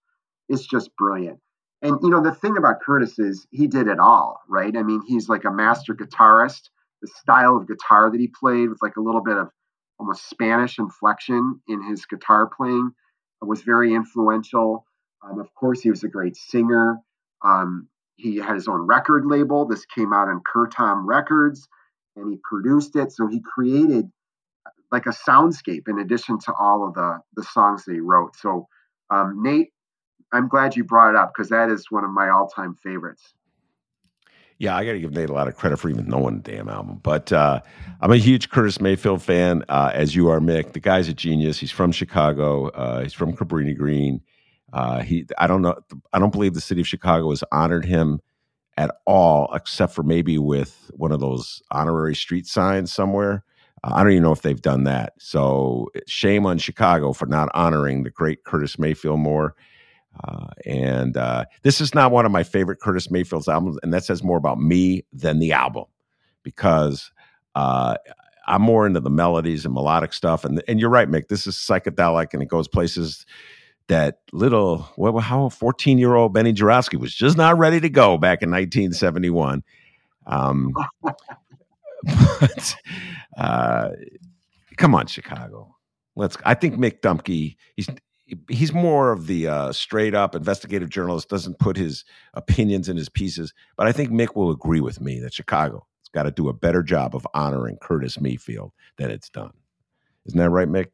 [0.48, 1.38] it's just brilliant.
[1.80, 4.76] And you know, the thing about Curtis is he did it all, right?
[4.76, 6.70] I mean, he's like a master guitarist.
[7.02, 9.48] The style of guitar that he played with like a little bit of
[9.98, 12.90] almost Spanish inflection in his guitar playing
[13.40, 14.84] was very influential.
[15.22, 16.98] Um, of course, he was a great singer.
[17.44, 19.66] Um, he had his own record label.
[19.66, 21.68] This came out on Curtom Records,
[22.16, 23.12] and he produced it.
[23.12, 24.10] So he created
[24.90, 28.36] like a soundscape in addition to all of the the songs that he wrote.
[28.36, 28.68] So
[29.10, 29.70] um, Nate
[30.32, 33.34] I'm glad you brought it up because that is one of my all time favorites.
[34.58, 36.68] Yeah, I got to give Nate a lot of credit for even knowing the damn
[36.68, 37.00] album.
[37.02, 37.60] But uh,
[38.00, 40.72] I'm a huge Curtis Mayfield fan, uh, as you are, Mick.
[40.72, 41.58] The guy's a genius.
[41.58, 42.68] He's from Chicago.
[42.68, 44.22] Uh, he's from Cabrini Green.
[44.72, 45.74] Uh, he, I don't know,
[46.12, 48.20] I don't believe the city of Chicago has honored him
[48.76, 53.44] at all, except for maybe with one of those honorary street signs somewhere.
[53.84, 55.14] Uh, I don't even know if they've done that.
[55.18, 59.54] So shame on Chicago for not honoring the great Curtis Mayfield more.
[60.24, 64.04] Uh, and uh, this is not one of my favorite Curtis Mayfield's albums, and that
[64.04, 65.84] says more about me than the album
[66.42, 67.10] because
[67.54, 67.96] uh,
[68.46, 70.44] I'm more into the melodies and melodic stuff.
[70.44, 71.28] And and you're right, Mick.
[71.28, 73.26] This is psychedelic, and it goes places
[73.88, 78.16] that little well, how 14 year old Benny Joravsky was just not ready to go
[78.18, 79.62] back in 1971.
[80.26, 82.76] Um, but
[83.36, 83.90] uh,
[84.76, 85.74] come on, Chicago.
[86.14, 86.36] Let's.
[86.44, 87.56] I think Mick Dumke.
[87.74, 87.88] He's
[88.48, 92.04] he's more of the uh, straight up investigative journalist, doesn't put his
[92.34, 93.52] opinions in his pieces.
[93.76, 96.52] But I think Mick will agree with me that Chicago has got to do a
[96.52, 99.52] better job of honoring Curtis Mayfield than it's done.
[100.26, 100.86] Isn't that right, Mick?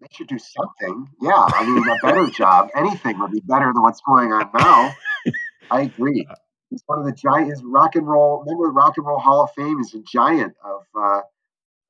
[0.00, 1.08] They should do something.
[1.20, 1.32] Yeah.
[1.32, 2.68] I mean, a better job.
[2.74, 4.94] Anything would be better than what's going on now.
[5.70, 6.26] I agree.
[6.70, 7.62] He's one of the giants.
[7.64, 8.44] Rock and roll.
[8.46, 11.20] Remember, Rock and Roll Hall of Fame is a giant of uh,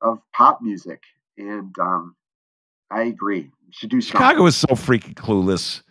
[0.02, 1.02] of pop music,
[1.38, 2.14] and um,
[2.90, 4.00] I agree should do.
[4.00, 5.82] Chicago is so freaking clueless.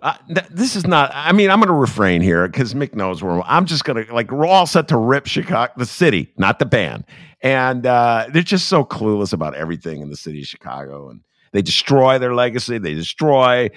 [0.00, 1.10] Uh, th- this is not.
[1.12, 4.14] I mean, I'm going to refrain here because Mick knows where I'm just going to
[4.14, 4.30] like.
[4.30, 7.04] We're all set to rip Chicago, the city, not the band,
[7.42, 11.20] and uh, they're just so clueless about everything in the city of Chicago, and
[11.52, 12.78] they destroy their legacy.
[12.78, 13.70] They destroy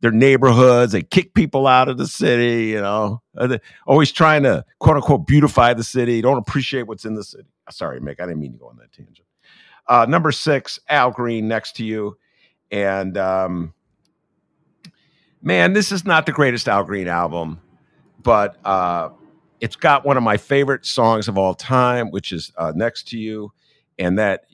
[0.00, 0.92] their neighborhoods.
[0.92, 2.66] They kick people out of the city.
[2.66, 6.20] You know, uh, always trying to quote unquote beautify the city.
[6.20, 7.48] Don't appreciate what's in the city.
[7.68, 8.20] Sorry, Mick.
[8.20, 9.26] I didn't mean to go on that tangent.
[9.88, 12.16] Uh, number six, Al Green, next to you.
[12.70, 13.74] And um,
[15.42, 17.60] man, this is not the greatest Al Green album,
[18.22, 19.10] but uh,
[19.60, 23.18] it's got one of my favorite songs of all time, which is uh, "Next to
[23.18, 23.52] You,"
[23.98, 24.44] and that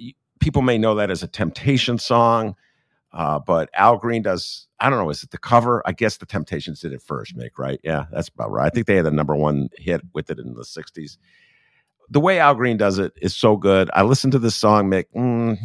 [0.40, 2.56] people may know that as a Temptation song.
[3.12, 5.82] Uh, but Al Green does, I don't know, is it the cover?
[5.86, 7.78] I guess the Temptations did it first, Mick, right?
[7.84, 8.66] Yeah, that's about right.
[8.66, 11.16] I think they had the number one hit with it in the 60s.
[12.10, 13.88] The way Al Green does it is so good.
[13.94, 15.56] I listened to this song, Mick, mm,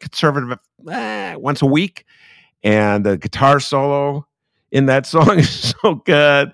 [0.00, 0.58] conservative
[0.90, 2.04] eh, once a week,
[2.62, 4.26] and the guitar solo
[4.70, 6.52] in that song is so good.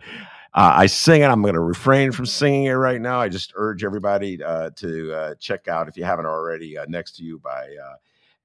[0.55, 1.27] Uh, I sing it.
[1.27, 3.21] I'm going to refrain from singing it right now.
[3.21, 6.79] I just urge everybody uh, to uh, check out if you haven't already.
[6.79, 7.97] Uh, Next to You by uh,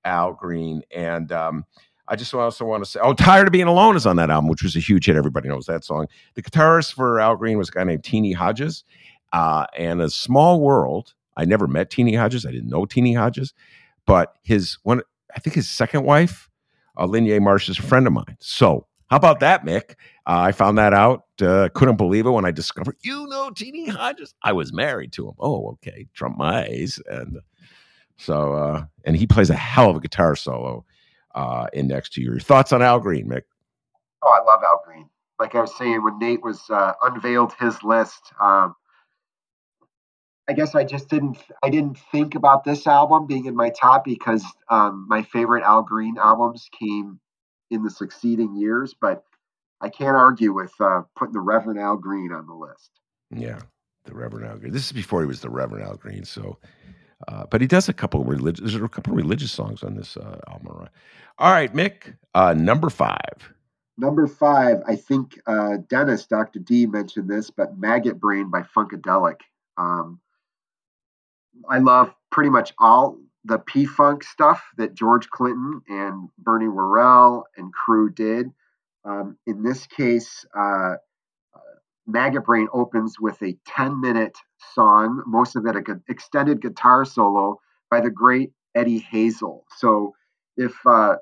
[0.03, 1.65] Al Green, and um,
[2.09, 4.49] I just also want to say, oh, Tired of Being Alone is on that album,
[4.49, 5.15] which was a huge hit.
[5.15, 6.07] Everybody knows that song.
[6.34, 8.84] The guitarist for Al Green was a guy named Teenie Hodges,
[9.32, 11.13] uh, and a Small World.
[11.38, 12.45] I never met Teenie Hodges.
[12.45, 13.53] I didn't know Teenie Hodges.
[14.12, 15.01] But his one,
[15.34, 16.49] I think his second wife,
[16.97, 18.36] uh, Marsh, is a friend of mine.
[18.41, 19.91] So how about that, Mick?
[20.28, 21.24] Uh, I found that out.
[21.41, 24.34] Uh, couldn't believe it when I discovered you know Teenie Hodges.
[24.43, 25.36] I was married to him.
[25.39, 27.39] Oh, okay, Trump my A's, and
[28.18, 30.84] so uh, and he plays a hell of a guitar solo
[31.34, 32.32] uh, in next to you.
[32.32, 33.43] Your thoughts on Al Green, Mick?
[34.24, 35.09] Oh, I love Al Green.
[35.39, 38.76] Like I was saying when Nate was uh, unveiled his list, um,
[40.51, 44.03] I guess I just didn't I didn't think about this album being in my top
[44.03, 47.21] because um, my favorite Al Green albums came
[47.69, 49.23] in the succeeding years, but
[49.79, 52.91] I can't argue with uh, putting the Reverend Al Green on the list.
[53.33, 53.59] Yeah,
[54.03, 54.73] the Reverend Al Green.
[54.73, 56.57] This is before he was the Reverend Al Green, so.
[57.29, 58.59] Uh, but he does a couple of religious.
[58.59, 60.89] There's a couple of religious songs on this uh, album.
[61.37, 62.13] All right, Mick.
[62.35, 63.53] Uh, number five.
[63.97, 64.81] Number five.
[64.85, 69.39] I think uh, Dennis, Doctor D, mentioned this, but "Maggot Brain" by Funkadelic.
[69.77, 70.19] Um,
[71.69, 77.45] I love pretty much all the P Funk stuff that George Clinton and Bernie Worrell
[77.57, 78.47] and crew did.
[79.03, 80.95] Um, in this case, uh,
[82.07, 84.37] Maggot Brain opens with a 10 minute
[84.73, 89.65] song, most of it an extended guitar solo by the great Eddie Hazel.
[89.77, 90.13] So
[90.57, 91.17] if, uh,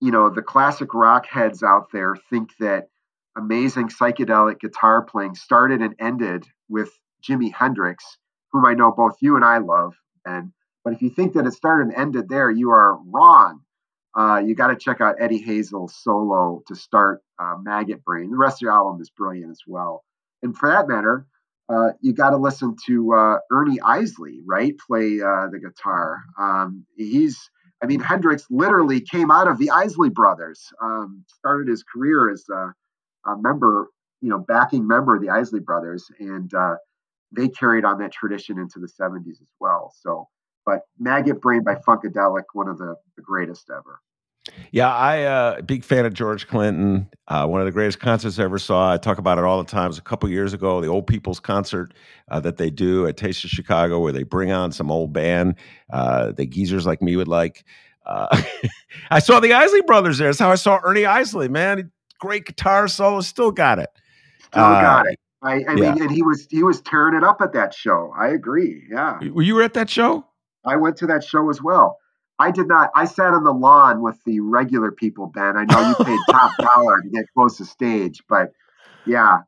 [0.00, 2.88] you know, the classic rock heads out there think that
[3.36, 6.90] amazing psychedelic guitar playing started and ended with
[7.22, 8.18] Jimi Hendrix,
[8.54, 9.94] whom I know both you and I love.
[10.24, 10.52] And
[10.84, 13.60] but if you think that it started and ended there, you are wrong.
[14.16, 18.30] uh, you got to check out Eddie Hazel's solo to start uh, Maggot Brain.
[18.30, 20.04] The rest of the album is brilliant as well.
[20.42, 21.26] And for that matter,
[21.68, 24.74] uh, you got to listen to uh, Ernie Isley, right?
[24.86, 26.22] Play uh, the guitar.
[26.38, 27.50] Um, he's,
[27.82, 30.62] I mean, Hendrix literally came out of the Isley Brothers.
[30.80, 32.72] Um, started his career as a,
[33.28, 33.88] a, member,
[34.20, 36.76] you know, backing member of the Isley Brothers, and uh,
[37.34, 39.94] they carried on that tradition into the '70s as well.
[40.00, 40.28] So,
[40.64, 44.00] but Maggot Brain by Funkadelic, one of the, the greatest ever.
[44.72, 47.08] Yeah, I uh big fan of George Clinton.
[47.28, 48.92] Uh, one of the greatest concerts I ever saw.
[48.92, 49.86] I talk about it all the time.
[49.86, 51.94] It was a couple years ago, the Old People's Concert
[52.30, 55.54] uh, that they do at Taste of Chicago, where they bring on some old band
[55.92, 57.64] uh, the geezers like me would like.
[58.04, 58.42] Uh,
[59.10, 60.28] I saw the Isley Brothers there.
[60.28, 61.48] That's how I saw Ernie Isley.
[61.48, 63.22] Man, great guitar solo.
[63.22, 63.90] Still got it.
[64.40, 65.20] Still got uh, it.
[65.44, 65.92] I, I yeah.
[65.92, 68.12] mean, and he was he was tearing it up at that show.
[68.18, 68.84] I agree.
[68.90, 69.18] Yeah.
[69.28, 70.26] Were you at that show?
[70.64, 71.98] I went to that show as well.
[72.38, 72.90] I did not.
[72.94, 75.56] I sat on the lawn with the regular people, Ben.
[75.56, 78.52] I know you paid top dollar to get close to stage, but
[79.06, 79.38] yeah.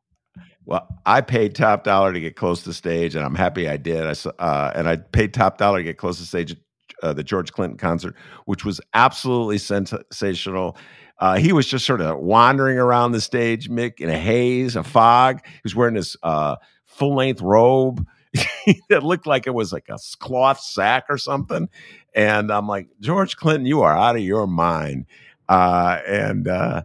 [0.66, 4.04] Well, I paid top dollar to get close to stage, and I'm happy I did.
[4.04, 6.56] I uh, and I paid top dollar to get close to stage
[7.02, 10.76] uh, the George Clinton concert, which was absolutely sensational.
[11.18, 14.82] Uh, he was just sort of wandering around the stage, Mick, in a haze, a
[14.82, 15.40] fog.
[15.44, 18.06] He was wearing this uh, full length robe
[18.90, 21.68] that looked like it was like a cloth sack or something.
[22.14, 25.06] And I'm like, George Clinton, you are out of your mind.
[25.48, 26.82] Uh, and, uh,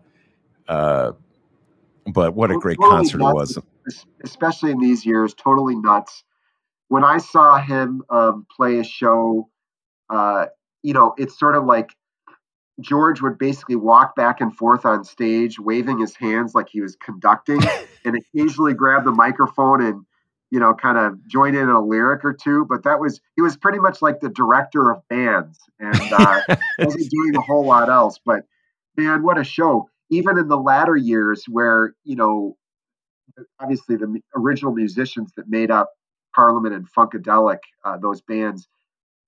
[0.68, 1.12] uh,
[2.08, 4.06] but what a great totally concert nuts, it was.
[4.24, 6.24] Especially in these years, totally nuts.
[6.88, 9.50] When I saw him um, play a show,
[10.10, 10.48] uh,
[10.84, 11.96] you know, it's sort of like
[12.80, 16.96] George would basically walk back and forth on stage, waving his hands like he was
[16.96, 17.62] conducting,
[18.06, 20.06] and occasionally grab the microphone and
[20.52, 23.56] you know, kind of join in a lyric or two, but that was he was
[23.56, 26.42] pretty much like the director of bands and uh,
[26.80, 28.20] wasn't doing a whole lot else.
[28.24, 28.42] But
[28.98, 29.90] man, what a show!
[30.10, 32.58] Even in the latter years, where you know,
[33.62, 35.90] obviously the original musicians that made up
[36.36, 38.68] Parliament and Funkadelic, uh, those bands,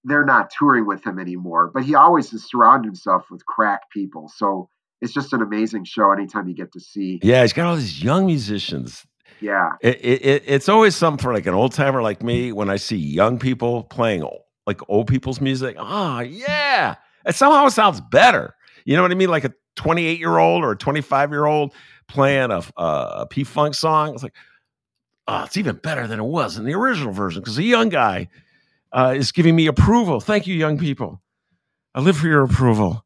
[0.03, 1.71] they're not touring with him anymore.
[1.73, 4.69] But he always has surrounded himself with crack people, so
[5.01, 7.19] it's just an amazing show anytime you get to see.
[7.21, 9.05] Yeah, he's got all these young musicians
[9.43, 9.73] yeah.
[9.81, 12.95] It, it, it's always something for like an old timer like me when I see
[12.95, 14.25] young people playing
[14.65, 15.75] like old people's music.
[15.77, 16.95] Ah, oh, yeah.
[17.25, 18.55] It somehow sounds better.
[18.85, 19.29] You know what I mean?
[19.29, 21.73] Like a 28 year old or a 25 year old
[22.07, 24.13] playing a, a, a P Funk song.
[24.13, 24.35] It's like,
[25.27, 28.29] oh, it's even better than it was in the original version because the young guy
[28.93, 30.19] uh, is giving me approval.
[30.19, 31.21] Thank you, young people.
[31.95, 33.03] I live for your approval.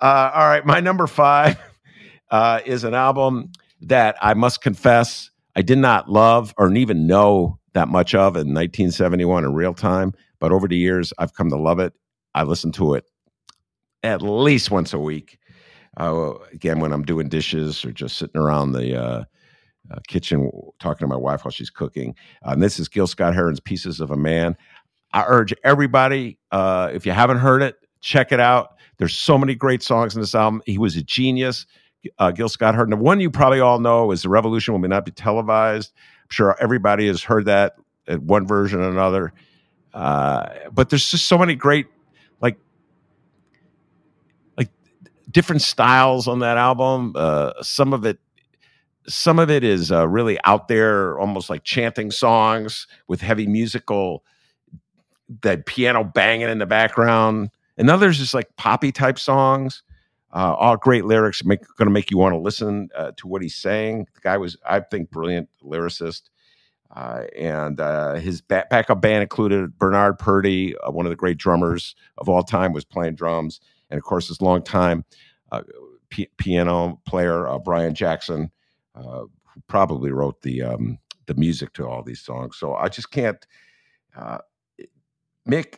[0.00, 1.58] Uh, all right, my number five
[2.30, 3.52] uh, is an album
[3.82, 8.54] that I must confess I did not love or even know that much of in
[8.54, 11.92] 1971 in real time, but over the years, I've come to love it.
[12.34, 13.04] I listen to it
[14.02, 15.38] at least once a week.
[15.96, 19.24] Uh, again, when I'm doing dishes or just sitting around the uh,
[19.90, 22.14] uh, kitchen talking to my wife while she's cooking.
[22.44, 24.56] Uh, and this is Gil Scott Heron's Pieces of a Man.
[25.12, 28.76] I urge everybody, uh, if you haven't heard it, check it out.
[28.98, 30.62] There's so many great songs in this album.
[30.66, 31.66] He was a genius
[32.18, 32.90] uh, Gil Scott Heron.
[32.90, 36.56] The one you probably all know is "The Revolution Will Not Be Televised." I'm sure
[36.60, 39.32] everybody has heard that at one version or another.
[39.94, 41.86] Uh, but there's just so many great,
[42.40, 42.58] like,
[44.56, 44.68] like
[45.30, 47.14] different styles on that album.
[47.16, 48.18] Uh, some of it,
[49.06, 54.22] some of it is uh, really out there, almost like chanting songs with heavy musical,
[55.42, 57.50] that piano banging in the background.
[57.76, 59.82] And others just like poppy type songs.
[60.32, 63.54] Uh, all great lyrics, going to make you want to listen uh, to what he's
[63.54, 64.06] saying.
[64.14, 66.22] The guy was, I think, brilliant lyricist.
[66.94, 71.36] Uh, and uh, his back- backup band included Bernard Purdie, uh, one of the great
[71.36, 73.60] drummers of all time, was playing drums,
[73.90, 75.04] and of course his longtime
[75.52, 75.62] uh,
[76.08, 78.50] p- piano player Brian Jackson,
[78.94, 79.24] uh
[79.54, 82.56] who probably wrote the um, the music to all these songs.
[82.56, 83.46] So I just can't.
[85.48, 85.76] Mick,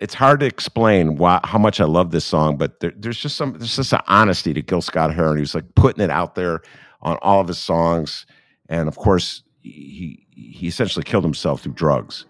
[0.00, 3.36] it's hard to explain why how much I love this song, but there, there's just
[3.36, 5.36] some there's just an honesty to Gil Scott Heron.
[5.36, 6.60] He was like putting it out there
[7.02, 8.26] on all of his songs,
[8.68, 12.26] and of course he he essentially killed himself through drugs.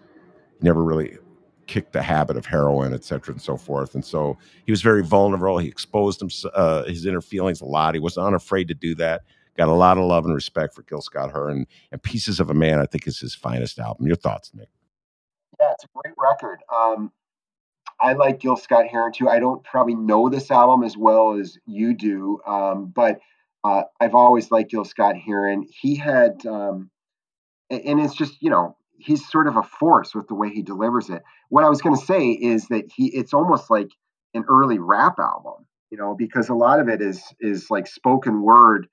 [0.59, 1.17] He never really
[1.67, 3.93] kicked the habit of heroin, et cetera, and so forth.
[3.93, 5.59] And so he was very vulnerable.
[5.59, 7.93] He exposed him, uh, his inner feelings a lot.
[7.93, 9.21] He was unafraid to do that.
[9.55, 11.67] Got a lot of love and respect for Gil Scott Heron.
[11.91, 14.07] And Pieces of a Man, I think, is his finest album.
[14.07, 14.69] Your thoughts, Nick?
[15.59, 16.59] Yeah, it's a great record.
[16.73, 17.11] Um,
[18.01, 19.29] I like Gil Scott Heron too.
[19.29, 23.19] I don't probably know this album as well as you do, um, but
[23.63, 25.65] uh, I've always liked Gil Scott Heron.
[25.81, 26.91] He had, um,
[27.69, 31.09] and it's just you know he's sort of a force with the way he delivers
[31.09, 31.23] it.
[31.49, 33.89] What I was going to say is that he it's almost like
[34.33, 35.65] an early rap album.
[35.91, 38.87] you know, because a lot of it is is like spoken word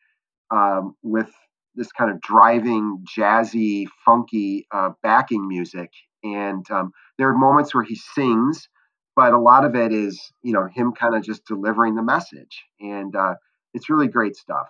[0.50, 1.30] um, with
[1.76, 5.90] this kind of driving, jazzy, funky uh, backing music.
[6.22, 8.68] And um, there are moments where he sings,
[9.14, 12.64] but a lot of it is, you know, him kind of just delivering the message.
[12.80, 13.34] And uh,
[13.74, 14.68] it's really great stuff.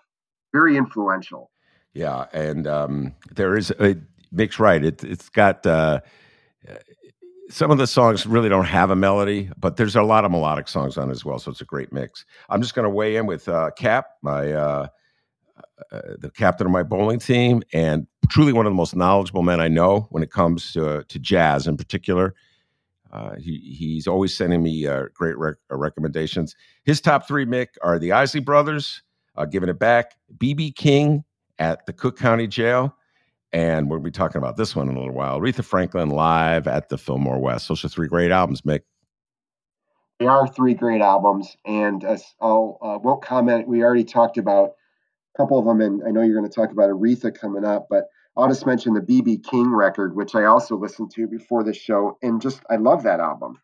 [0.52, 1.50] Very influential.
[1.94, 3.98] Yeah, and um, there is it
[4.30, 4.84] Mick's right.
[4.84, 6.00] It, it's got uh,
[7.48, 10.68] some of the songs really don't have a melody, but there's a lot of melodic
[10.68, 11.38] songs on as well.
[11.38, 12.24] So it's a great mix.
[12.48, 14.52] I'm just going to weigh in with uh, Cap, my
[15.92, 19.42] uh, uh, the captain of my bowling team, and truly one of the most knowledgeable
[19.42, 22.34] men I know when it comes to to jazz in particular.
[23.12, 26.56] Uh, he he's always sending me uh, great rec- uh, recommendations.
[26.84, 29.02] His top three, Mick, are the Isley Brothers,
[29.50, 31.24] "Giving It Back," BB King
[31.58, 32.94] at the Cook County Jail,
[33.52, 35.40] and we'll be talking about this one in a little while.
[35.40, 37.68] Aretha Franklin live at the Fillmore West.
[37.68, 38.80] Those are three great albums, Mick.
[40.18, 43.68] They are three great albums, and uh, I'll uh, won't comment.
[43.68, 44.72] We already talked about
[45.36, 48.04] couple of them, and I know you're going to talk about Aretha coming up, but
[48.36, 52.18] I'll just mention the BB King record, which I also listened to before the show,
[52.22, 53.58] and just I love that album.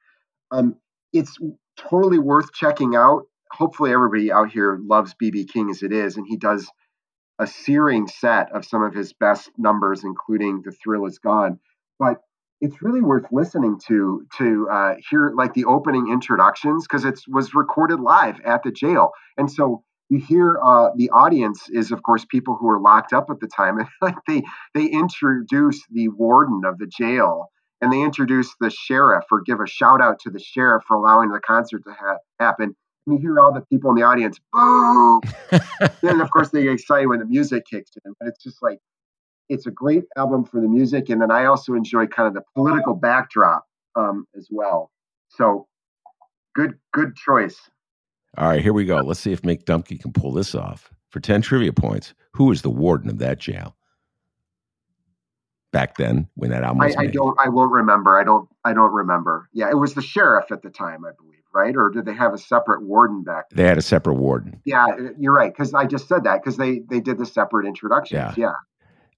[0.51, 0.77] Um,
[1.13, 1.37] it's
[1.77, 3.23] totally worth checking out.
[3.51, 6.71] Hopefully, everybody out here loves BB King as it is, and he does
[7.39, 11.59] a searing set of some of his best numbers, including "The Thrill Is Gone."
[11.99, 12.19] But
[12.63, 17.55] it's really worth listening to to uh, hear like the opening introductions because it was
[17.55, 22.25] recorded live at the jail, and so you hear uh, the audience is of course
[22.25, 24.43] people who were locked up at the time, and like they
[24.75, 27.49] they introduce the warden of the jail.
[27.81, 31.33] And they introduce the sheriff or give a shout out to the sheriff for allowing
[31.33, 35.21] the concert to ha- happen and you hear all the people in the audience boo.
[36.03, 38.15] then of course they get excited when the music kicks in.
[38.19, 38.79] But it's just like
[39.49, 42.43] it's a great album for the music, and then I also enjoy kind of the
[42.55, 43.65] political backdrop
[43.97, 44.91] um, as well.
[45.29, 45.67] So
[46.55, 47.59] good, good choice.
[48.39, 48.97] All right, here we go.
[48.97, 52.15] Let's see if Mick Dumke can pull this off for ten trivia points.
[52.33, 53.77] Who is the warden of that jail?
[55.71, 57.39] Back then, when that album was I, I don't.
[57.41, 58.19] I won't remember.
[58.19, 58.49] I don't.
[58.65, 59.49] I don't remember.
[59.53, 61.75] Yeah, it was the sheriff at the time, I believe right?
[61.77, 63.51] Or did they have a separate warden back?
[63.51, 63.57] Then?
[63.59, 64.61] They had a separate warden.
[64.65, 64.87] Yeah,
[65.19, 65.53] you're right.
[65.53, 68.37] Because I just said that because they they did the separate introductions.
[68.37, 68.53] Yeah.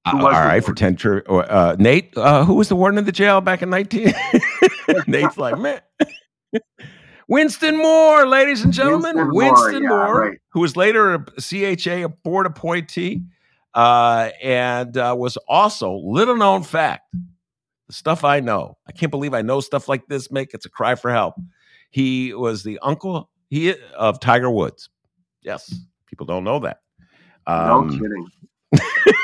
[0.06, 0.12] yeah.
[0.12, 0.98] Uh, all right, for ten.
[1.28, 4.12] Uh, Nate, uh, who was the warden of the jail back in nineteen?
[5.06, 5.80] Nate's like, man.
[7.28, 10.38] Winston Moore, ladies and gentlemen, Winston, Winston Moore, Moore yeah, right.
[10.50, 13.22] who was later a CHA a board appointee,
[13.74, 17.14] uh, and uh, was also little known fact.
[17.86, 20.28] The stuff I know, I can't believe I know stuff like this.
[20.28, 21.34] Mick it's a cry for help.
[21.90, 24.88] He was the uncle he of Tiger Woods.
[25.42, 25.74] Yes,
[26.06, 26.78] people don't know that.
[27.46, 29.14] Um, no kidding.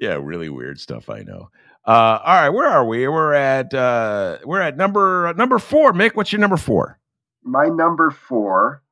[0.00, 1.08] yeah, really weird stuff.
[1.10, 1.50] I know.
[1.86, 3.08] Uh, all right, where are we?
[3.08, 5.92] We're at uh, we're at number number four.
[5.92, 6.98] Mick, what's your number four?
[7.42, 8.82] My number four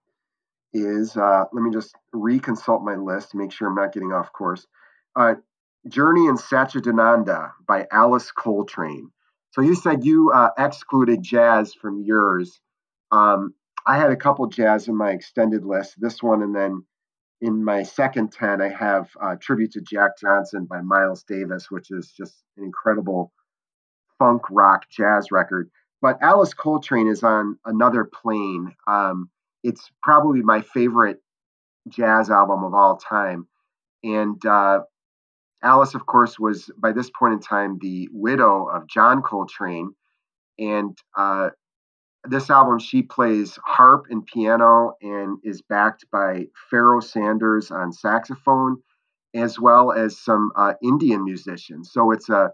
[0.72, 4.32] is uh, let me just reconsult my list to make sure I'm not getting off
[4.32, 4.66] course.
[5.14, 5.34] Uh,
[5.88, 9.10] Journey in Satchidananda by Alice Coltrane.
[9.52, 12.60] So you said you uh, excluded jazz from yours.
[13.10, 13.54] Um,
[13.86, 15.94] I had a couple jazz in my extended list.
[15.98, 16.84] This one, and then
[17.40, 21.90] in my second ten, I have uh, "Tribute to Jack Johnson" by Miles Davis, which
[21.90, 23.32] is just an incredible
[24.18, 25.70] funk rock jazz record.
[26.00, 28.74] But Alice Coltrane is on another plane.
[28.86, 29.30] Um,
[29.62, 31.18] it's probably my favorite
[31.88, 33.46] jazz album of all time,
[34.02, 34.80] and uh,
[35.62, 39.92] Alice, of course, was by this point in time the widow of John Coltrane.
[40.58, 41.50] And uh,
[42.28, 48.82] this album, she plays harp and piano and is backed by Pharoah Sanders on saxophone,
[49.34, 51.90] as well as some uh, Indian musicians.
[51.92, 52.52] So it's a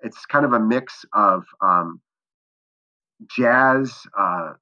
[0.00, 2.00] it's kind of a mix of um,
[3.36, 3.92] jazz.
[4.18, 4.52] Uh,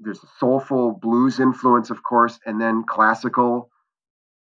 [0.00, 3.70] there's a soulful blues influence, of course, and then classical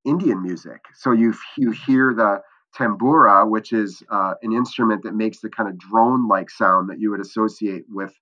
[0.05, 0.81] Indian music.
[0.95, 2.43] So you you hear the
[2.77, 7.11] tambura, which is uh, an instrument that makes the kind of drone-like sound that you
[7.11, 8.13] would associate with,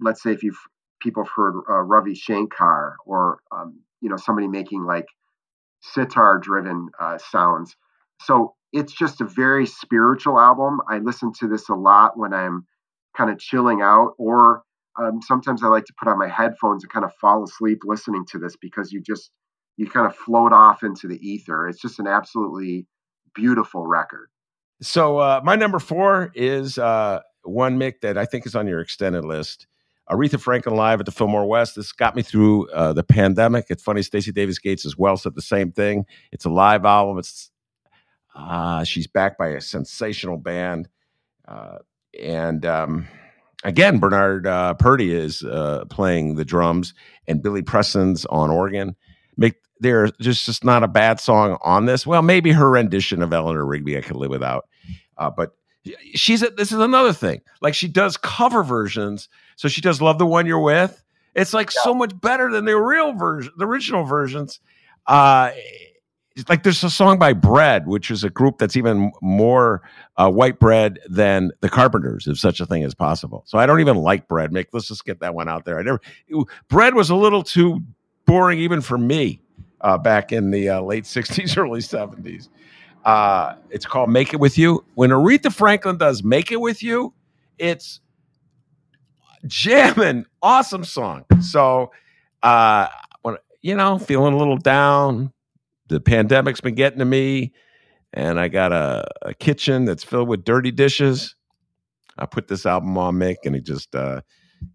[0.00, 0.58] let's say, if you've
[1.00, 5.06] people have heard uh, Ravi Shankar or um, you know somebody making like
[5.80, 7.76] sitar-driven uh, sounds.
[8.22, 10.80] So it's just a very spiritual album.
[10.88, 12.66] I listen to this a lot when I'm
[13.16, 14.62] kind of chilling out, or
[14.98, 18.24] um, sometimes I like to put on my headphones and kind of fall asleep listening
[18.30, 19.30] to this because you just
[19.76, 21.68] you kind of float off into the ether.
[21.68, 22.86] It's just an absolutely
[23.34, 24.28] beautiful record.
[24.80, 28.80] So uh, my number four is uh, one Mick that I think is on your
[28.80, 29.66] extended list.
[30.10, 31.76] Aretha Franklin live at the Fillmore West.
[31.76, 33.66] This got me through uh, the pandemic.
[33.70, 36.06] It's funny, Stacy Davis Gates as well said the same thing.
[36.32, 37.18] It's a live album.
[37.18, 37.50] It's
[38.34, 40.88] uh, she's backed by a sensational band,
[41.48, 41.78] uh,
[42.20, 43.08] and um,
[43.64, 46.94] again, Bernard uh, Purdie is uh, playing the drums,
[47.26, 48.94] and Billy Preston's on organ.
[49.40, 52.06] Mick there's just just not a bad song on this.
[52.06, 54.68] Well, maybe her rendition of Eleanor Rigby I could live without,
[55.18, 55.56] uh, but
[56.14, 57.40] she's a, this is another thing.
[57.60, 61.02] Like she does cover versions, so she does "Love the One You're With."
[61.34, 61.82] It's like yeah.
[61.82, 64.60] so much better than the real version, the original versions.
[65.06, 65.50] Uh,
[66.48, 69.82] like there's a song by Bread, which is a group that's even more
[70.16, 73.42] uh, white bread than the Carpenters, if such a thing is possible.
[73.46, 74.50] So I don't even like Bread.
[74.50, 75.78] Mick let's just get that one out there.
[75.78, 77.82] I never it, Bread was a little too
[78.26, 79.40] boring even for me
[79.80, 82.48] uh, back in the uh, late '60s, early '70s.
[83.04, 87.14] Uh, it's called "Make It With You." When Aretha Franklin does "Make It With You,"
[87.58, 88.00] it's
[89.46, 91.24] jamming, awesome song.
[91.40, 91.92] So,
[92.42, 92.88] uh,
[93.22, 95.32] when you know, feeling a little down
[95.88, 97.52] the pandemic's been getting to me,
[98.12, 101.34] and I got a, a kitchen that's filled with dirty dishes.
[102.18, 104.22] I put this album on Mick, and it just uh,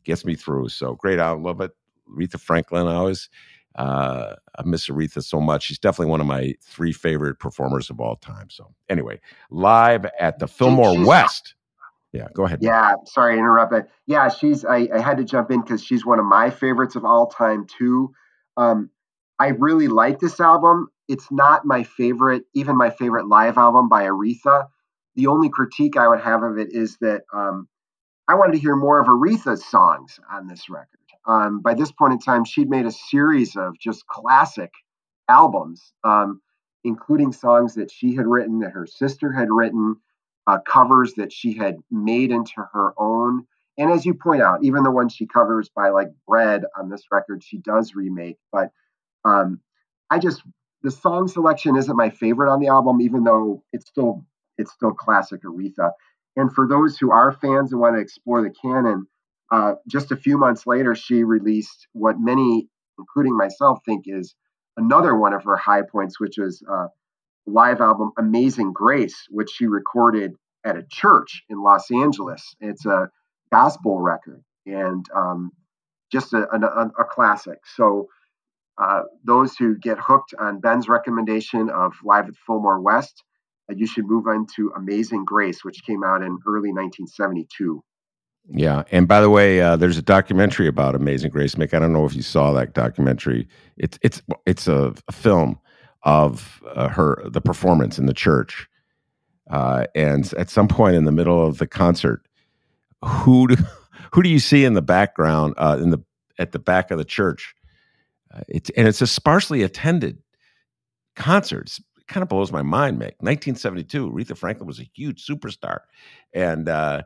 [0.03, 0.69] gets me through.
[0.69, 1.71] So great album, love it.
[2.09, 3.29] Aretha Franklin, I always
[3.75, 5.63] uh, I miss Aretha so much.
[5.63, 8.49] She's definitely one of my three favorite performers of all time.
[8.49, 9.19] So anyway,
[9.49, 11.55] live at the Fillmore West.
[12.13, 12.59] Yeah, go ahead.
[12.61, 13.71] Yeah, sorry to interrupt.
[13.71, 16.95] But yeah, she's I, I had to jump in because she's one of my favorites
[16.95, 18.11] of all time too.
[18.57, 18.89] Um,
[19.39, 20.89] I really like this album.
[21.07, 24.67] It's not my favorite, even my favorite live album by Aretha.
[25.15, 27.67] The only critique I would have of it is that um,
[28.27, 30.87] I wanted to hear more of Aretha's songs on this record.
[31.27, 34.71] Um, by this point in time, she'd made a series of just classic
[35.27, 36.41] albums, um,
[36.83, 39.95] including songs that she had written, that her sister had written,
[40.47, 43.45] uh, covers that she had made into her own.
[43.77, 47.03] And as you point out, even the ones she covers by like Bread on this
[47.11, 48.37] record, she does remake.
[48.51, 48.71] But
[49.23, 49.61] um,
[50.09, 50.43] I just
[50.83, 54.25] the song selection isn't my favorite on the album, even though it's still
[54.57, 55.91] it's still classic Aretha.
[56.35, 59.05] And for those who are fans and want to explore the canon,
[59.51, 64.33] uh, just a few months later, she released what many, including myself, think is
[64.77, 66.87] another one of her high points, which was uh,
[67.45, 70.33] live album "Amazing Grace," which she recorded
[70.63, 72.55] at a church in Los Angeles.
[72.59, 73.09] It's a
[73.51, 75.51] gospel record and um,
[76.11, 77.59] just a, a, a classic.
[77.75, 78.07] So
[78.81, 83.23] uh, those who get hooked on Ben's recommendation of Live at Fillmore West,
[83.69, 87.83] uh, you should move on to Amazing Grace, which came out in early 1972.
[88.49, 91.55] Yeah, and by the way, uh, there's a documentary about Amazing Grace.
[91.55, 93.47] Mick, I don't know if you saw that documentary.
[93.77, 95.59] It's it's it's a, a film
[96.03, 98.67] of uh, her the performance in the church,
[99.49, 102.25] uh, and at some point in the middle of the concert,
[103.03, 103.55] who do,
[104.13, 105.99] who do you see in the background uh, in the
[106.39, 107.53] at the back of the church?
[108.33, 110.17] Uh, it's and it's a sparsely attended
[111.15, 111.69] concert.
[111.97, 113.15] It kind of blows my mind, Mick.
[113.19, 115.79] 1972, Aretha Franklin was a huge superstar,
[116.33, 117.03] and uh,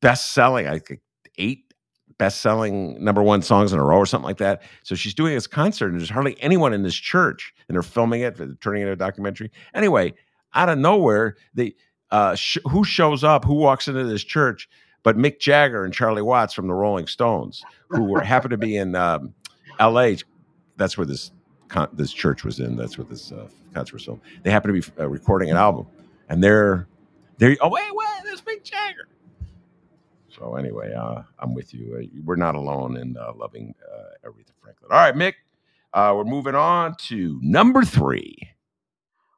[0.00, 0.66] best selling.
[0.66, 1.00] I think
[1.38, 1.69] eight
[2.20, 4.62] best selling number one songs in a row or something like that.
[4.82, 8.20] So she's doing this concert, and there's hardly anyone in this church, and they're filming
[8.20, 9.50] it, turning it into a documentary.
[9.74, 10.14] Anyway,
[10.54, 11.74] out of nowhere, they
[12.10, 14.68] uh, sh- who shows up, who walks into this church,
[15.02, 18.76] but Mick Jagger and Charlie Watts from the Rolling Stones, who were happen to be
[18.76, 19.34] in um,
[19.78, 20.18] L.A
[20.80, 21.30] that's where this
[21.68, 22.74] con- this church was in.
[22.74, 24.22] That's where this uh, concert was filmed.
[24.42, 25.86] They happen to be uh, recording an album,
[26.28, 26.88] and they're
[27.38, 29.06] they're oh wait wait there's Mick Jagger.
[30.40, 31.98] So anyway, uh, I'm with you.
[32.00, 34.90] Uh, we're not alone in uh, loving uh, Aretha Franklin.
[34.90, 35.34] All right, Mick,
[35.94, 38.48] we're moving on to number three.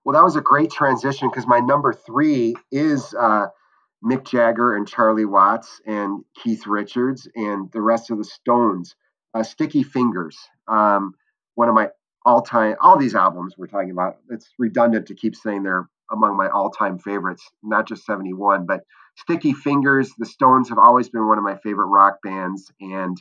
[0.05, 5.25] Well, that was a great transition because my number three is Mick Jagger and Charlie
[5.25, 8.95] Watts and Keith Richards and the rest of the Stones.
[9.43, 10.39] Sticky Fingers.
[10.69, 11.15] Um,
[11.57, 11.89] one of my
[12.25, 16.37] all time, all these albums we're talking about, it's redundant to keep saying they're among
[16.37, 18.81] my all time favorites, not just 71, but
[19.17, 22.71] Sticky Fingers, the Stones have always been one of my favorite rock bands.
[22.81, 23.21] And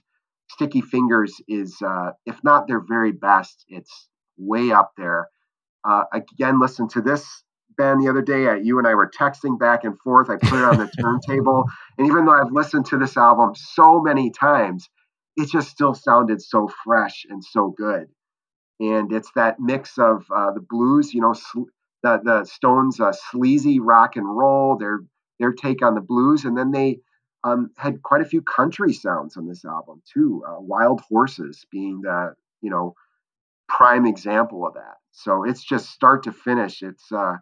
[0.50, 5.28] Sticky Fingers is, uh, if not their very best, it's way up there.
[5.84, 7.44] Uh, again, listen to this
[7.78, 8.48] Ben the other day.
[8.48, 10.30] Uh, you and I were texting back and forth.
[10.30, 11.66] I put it on the turntable.
[11.98, 14.90] And even though I've listened to this album so many times,
[15.38, 18.08] it just still sounded so fresh and so good
[18.82, 21.70] and it's that mix of uh, the blues, you know, sl-
[22.04, 25.02] the the Stones' uh, sleazy rock and roll, their
[25.40, 27.00] their take on the blues, and then they
[27.44, 30.44] um, had quite a few country sounds on this album too.
[30.48, 32.96] Uh, Wild Horses being the you know
[33.68, 34.98] prime example of that.
[35.12, 36.82] So it's just start to finish.
[36.82, 37.38] It's uh,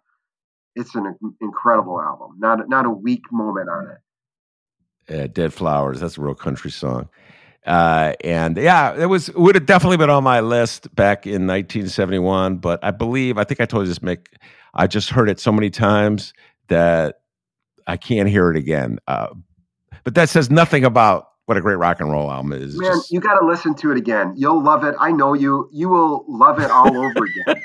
[0.76, 2.38] it's an incredible album.
[2.40, 3.98] Not not a weak moment on it.
[5.14, 6.00] Yeah, Dead Flowers.
[6.00, 7.10] That's a real country song.
[7.66, 12.58] Uh, and yeah, it was would have definitely been on my list back in 1971.
[12.58, 14.28] But I believe I think I told you this, Mick.
[14.74, 16.34] I just heard it so many times
[16.68, 17.22] that
[17.88, 19.00] I can't hear it again.
[19.08, 19.28] Uh,
[20.04, 22.78] but that says nothing about what a great rock and roll album is.
[22.80, 24.34] Man, Just- you got to listen to it again.
[24.38, 24.96] You'll love it.
[25.00, 25.68] I know you.
[25.74, 27.62] You will love it all over again.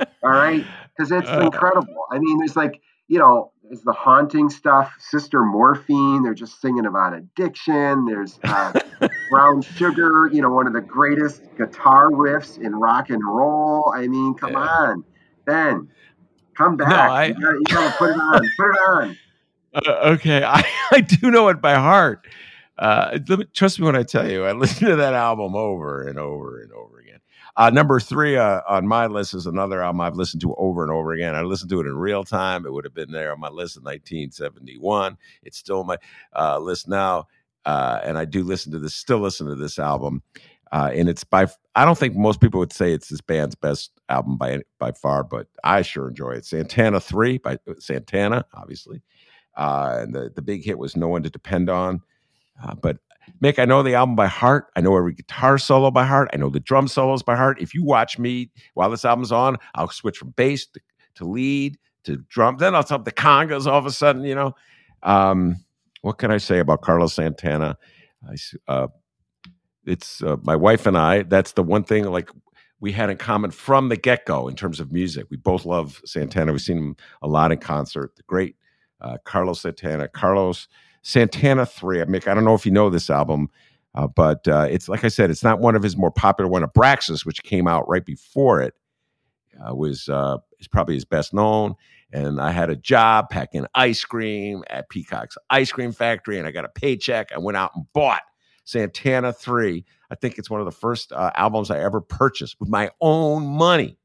[0.22, 0.64] all right,
[0.96, 1.40] because it's Uh.
[1.40, 2.04] incredible.
[2.10, 4.94] I mean, there's like you know, there's the haunting stuff.
[4.98, 6.22] Sister Morphine.
[6.22, 8.04] They're just singing about addiction.
[8.04, 8.78] There's uh,
[9.30, 10.28] Brown Sugar.
[10.32, 13.92] You know, one of the greatest guitar riffs in rock and roll.
[13.96, 14.58] I mean, come Yeah.
[14.58, 15.04] on,
[15.46, 15.88] Ben.
[16.56, 16.88] Come back.
[17.10, 18.40] I- you, gotta, you gotta put it on.
[18.58, 19.16] Put it on.
[19.74, 22.26] Uh, okay, I, I do know it by heart.
[22.78, 26.18] Uh, me- trust me when I tell you, I listened to that album over and
[26.18, 26.95] over and over.
[27.56, 30.92] Uh, number three uh, on my list is another album I've listened to over and
[30.92, 31.34] over again.
[31.34, 32.66] I listened to it in real time.
[32.66, 35.16] It would have been there on my list in 1971.
[35.42, 35.96] It's still on my
[36.34, 37.28] uh, list now,
[37.64, 38.94] uh, and I do listen to this.
[38.94, 40.22] Still listen to this album,
[40.70, 41.46] uh, and it's by.
[41.74, 45.24] I don't think most people would say it's this band's best album by by far,
[45.24, 46.44] but I sure enjoy it.
[46.44, 49.02] Santana Three by Santana, obviously.
[49.56, 52.02] Uh, and the, the big hit was No One to Depend On.
[52.62, 52.98] Uh, but
[53.42, 54.68] Mick, I know the album by heart.
[54.76, 56.28] I know every guitar solo by heart.
[56.32, 57.60] I know the drum solos by heart.
[57.60, 60.80] If you watch me while this album's on, I'll switch from bass to,
[61.16, 62.56] to lead to drum.
[62.58, 64.54] Then I'll stop the congas all of a sudden, you know.
[65.02, 65.56] Um,
[66.02, 67.76] what can I say about Carlos Santana?
[68.28, 68.36] I
[68.68, 68.88] uh,
[69.84, 71.22] it's uh, my wife and I.
[71.22, 72.30] That's the one thing like
[72.80, 75.26] we had in common from the get go in terms of music.
[75.30, 76.52] We both love Santana.
[76.52, 78.16] We've seen him a lot in concert.
[78.16, 78.56] The great
[79.00, 80.08] uh, Carlos Santana.
[80.08, 80.68] Carlos
[81.06, 82.00] Santana 3.
[82.00, 83.48] I Mick, I don't know if you know this album,
[83.94, 86.64] uh, but uh, it's like I said, it's not one of his more popular one.
[86.64, 88.74] Abraxas, which came out right before it,
[89.64, 91.76] uh, was uh, is probably his best known.
[92.12, 96.50] And I had a job packing ice cream at Peacock's Ice Cream Factory, and I
[96.50, 97.30] got a paycheck.
[97.32, 98.22] I went out and bought
[98.64, 99.84] Santana 3.
[100.10, 103.46] I think it's one of the first uh, albums I ever purchased with my own
[103.46, 103.96] money.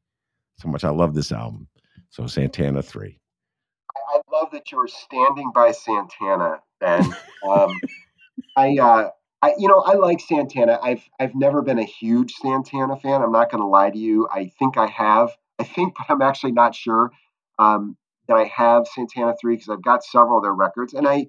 [0.58, 1.68] So much I love this album.
[2.12, 3.18] So Santana 3.
[4.14, 7.16] I love that you were standing by Santana, Ben.
[7.48, 7.80] Um,
[8.58, 9.10] I, uh,
[9.42, 10.80] I, you know, I like Santana.
[10.84, 13.22] I've, I've never been a huge Santana fan.
[13.22, 14.28] I'm not going to lie to you.
[14.32, 15.30] I think I have.
[15.60, 17.12] I think, but I'm actually not sure
[17.58, 17.96] um,
[18.28, 21.28] that I have Santana three because I've got several of their records, and I,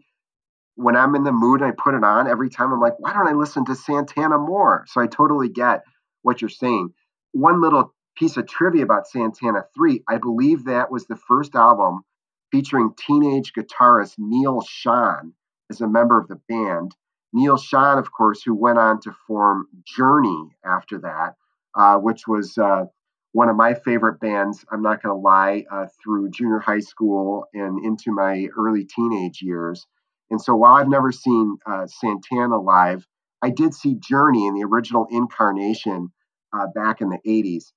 [0.75, 3.13] when I'm in the mood and I put it on every time, I'm like, why
[3.13, 4.85] don't I listen to Santana more?
[4.89, 5.83] So I totally get
[6.23, 6.91] what you're saying.
[7.33, 12.03] One little piece of trivia about Santana three, I believe that was the first album
[12.51, 15.33] featuring teenage guitarist Neal Schon
[15.73, 16.95] as a member of the band.
[17.33, 21.35] Neal Schon, of course, who went on to form Journey after that,
[21.75, 22.85] uh, which was uh,
[23.33, 27.47] one of my favorite bands, I'm not going to lie, uh, through junior high school
[27.55, 29.87] and into my early teenage years.
[30.31, 33.07] And so while I've never seen uh, Santana live,
[33.43, 36.13] I did see Journey in the original incarnation
[36.53, 37.73] uh, back in the 80s.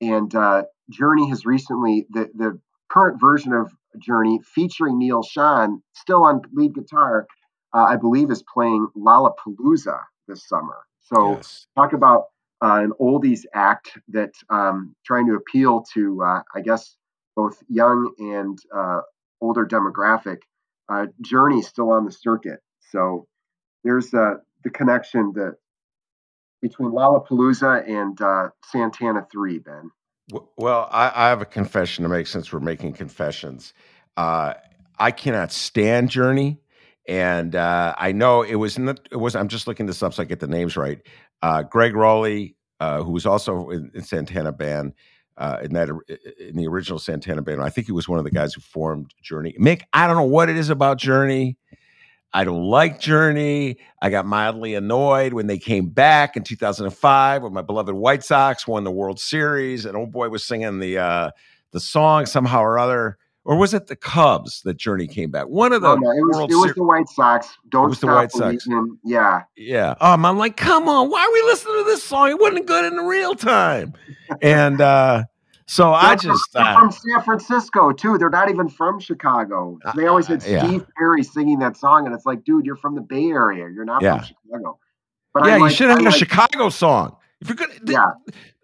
[0.00, 6.24] And uh, Journey has recently, the, the current version of Journey featuring Neal Schon, still
[6.24, 7.26] on lead guitar,
[7.74, 10.78] uh, I believe is playing Lollapalooza this summer.
[11.02, 11.66] So Yes.
[11.76, 12.24] talk about
[12.62, 16.96] uh, an oldies act that um, trying to appeal to, uh, I guess,
[17.36, 19.00] both young and uh,
[19.40, 20.38] older demographic.
[20.88, 23.26] Uh, Journey still on the circuit, so
[23.84, 25.54] there's uh, the connection that
[26.60, 29.90] between Lollapalooza and uh, Santana Three, Ben.
[30.56, 33.74] Well, I, I have a confession to make since we're making confessions.
[34.16, 34.54] Uh,
[34.98, 36.60] I cannot stand Journey,
[37.06, 38.78] and uh, I know it was.
[38.78, 39.36] It was.
[39.36, 41.00] I'm just looking this up so I get the names right.
[41.42, 44.94] Uh, Gregg Rolie, uh, who was also in, in Santana band,
[45.36, 45.88] uh, in that
[46.40, 47.60] in the original Santana band.
[47.60, 49.54] I think he was one of the guys who formed Journey.
[49.60, 51.58] Mick, I don't know what it is about Journey.
[52.34, 53.78] I don't like Journey.
[54.02, 58.66] I got mildly annoyed when they came back in 2005 when my beloved White Sox
[58.66, 61.30] won the World Series and old boy was singing the uh,
[61.70, 63.18] the song somehow or other.
[63.46, 65.44] Or was it the Cubs that Journey came back?
[65.44, 67.56] One of the Oh, no, it was World it was the White Sox.
[67.68, 68.66] Don't was the White Sox.
[69.04, 69.94] Yeah, Yeah.
[70.00, 72.30] Um, I'm like, come on, why are we listening to this song?
[72.30, 73.92] It wasn't good in the real time.
[74.40, 75.24] And uh,
[75.66, 78.18] so I They're from- just they're uh, from San Francisco too.
[78.18, 79.78] They're not even from Chicago.
[79.96, 80.66] They always had Uh, yeah.
[80.66, 83.68] Steve Perry singing that song, and it's like, dude, you're from the Bay Area.
[83.74, 84.18] You're not Yeah.
[84.18, 84.78] from Chicago.
[85.32, 87.16] But yeah, you should have had a Chicago song.
[87.40, 88.06] If you're gonna, th- Yeah,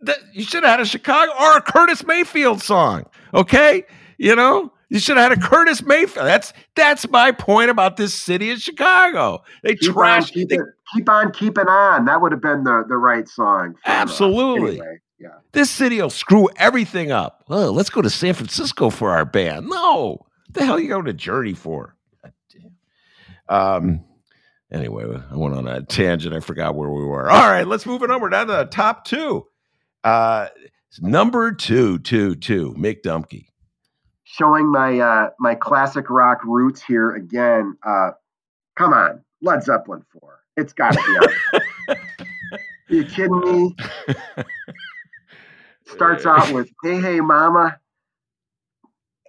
[0.06, 3.04] th- you should have had a Chicago or a Curtis Mayfield song.
[3.34, 3.84] Okay,
[4.18, 6.26] you know, you should have had a Curtis Mayfield.
[6.26, 9.42] That's that's my point about this city of Chicago.
[9.64, 10.30] They keep on, trash.
[10.30, 10.62] keep, they- it,
[10.94, 12.04] keep on keeping on.
[12.04, 13.74] That would have been the the right song.
[13.84, 14.70] uh, Absolutely.
[14.80, 15.38] anyway, yeah.
[15.52, 17.44] this city will screw everything up.
[17.48, 19.68] Oh, let's go to San Francisco for our band.
[19.68, 21.96] No, what the hell are you going to Journey for?
[22.52, 22.72] Damn.
[23.48, 24.04] Um.
[24.72, 26.34] Anyway, I went on a tangent.
[26.34, 27.28] I forgot where we were.
[27.28, 28.20] All right, let's move it on.
[28.20, 29.46] We're down to the top two.
[30.04, 30.46] Uh,
[31.00, 32.72] number two, two, two.
[32.78, 33.46] Mick Dumke.
[34.22, 37.76] Showing my uh, my classic rock roots here again.
[37.84, 38.12] Uh,
[38.76, 40.40] come on, Led Zeppelin 4.
[40.56, 41.96] It's got to be on.
[41.96, 43.76] Are you kidding me?
[45.92, 47.78] Starts out with Hey Hey Mama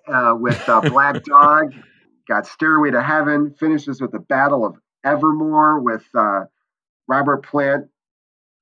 [0.07, 1.73] uh, with uh, Black Dog.
[2.27, 3.55] Got Stairway to Heaven.
[3.59, 6.45] Finishes with the Battle of Evermore with uh,
[7.07, 7.87] Robert Plant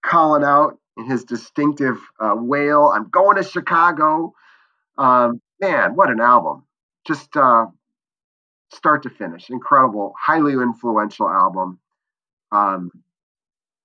[0.01, 2.91] calling out in his distinctive uh, wail.
[2.93, 4.33] I'm going to Chicago.
[4.97, 6.65] Um, man, what an album!
[7.05, 7.65] Just uh,
[8.71, 11.79] start to finish, incredible, highly influential album.
[12.51, 12.91] Um,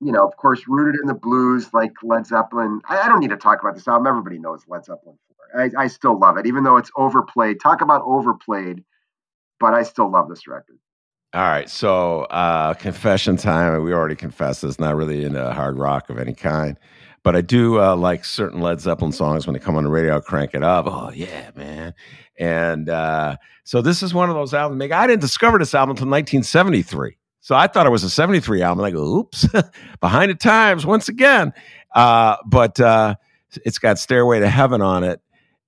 [0.05, 2.81] you know, of course, rooted in the blues like Led Zeppelin.
[2.89, 4.07] I, I don't need to talk about this album.
[4.07, 5.17] Everybody knows Led Zeppelin
[5.55, 5.63] 4.
[5.63, 7.59] I, I still love it, even though it's overplayed.
[7.61, 8.85] Talk about overplayed,
[9.59, 10.79] but I still love this record.
[11.33, 13.83] All right, so uh, confession time.
[13.83, 16.79] We already confessed it's not really into hard rock of any kind,
[17.25, 20.13] but I do uh, like certain Led Zeppelin songs when they come on the radio.
[20.15, 20.87] I'll crank it up.
[20.87, 21.95] Oh yeah, man!
[22.39, 24.81] And uh, so this is one of those albums.
[24.93, 27.17] I didn't discover this album until 1973.
[27.45, 28.81] So I thought it was a 73 album.
[28.81, 29.47] Like, oops,
[30.01, 31.53] behind the times once again.
[31.95, 33.17] Uh, but uh,
[33.67, 35.21] it's got Stairway to Heaven on it.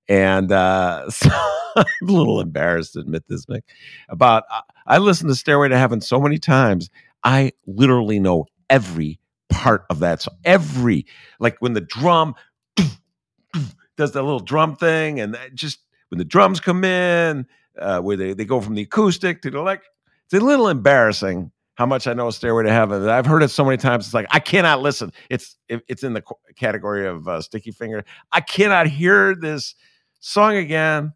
[0.09, 1.29] And uh, so
[1.75, 3.61] I'm a little embarrassed to admit this, Mick.
[4.09, 6.89] About uh, I listened to Stairway to Heaven so many times,
[7.23, 9.19] I literally know every
[9.49, 10.35] part of that song.
[10.45, 11.05] Every
[11.39, 12.33] like when the drum
[13.97, 17.45] does that little drum thing, and just when the drums come in,
[17.77, 19.83] uh, where they, they go from the acoustic to the like,
[20.25, 23.07] it's a little embarrassing how much I know Stairway to Heaven.
[23.07, 24.05] I've heard it so many times.
[24.05, 25.13] It's like I cannot listen.
[25.29, 26.23] It's it's in the
[26.57, 28.03] category of uh, Sticky Finger.
[28.31, 29.75] I cannot hear this
[30.19, 31.13] song again.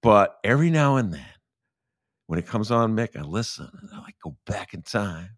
[0.00, 1.26] But every now and then,
[2.28, 5.30] when it comes on, Mick, I listen and I like go back in time.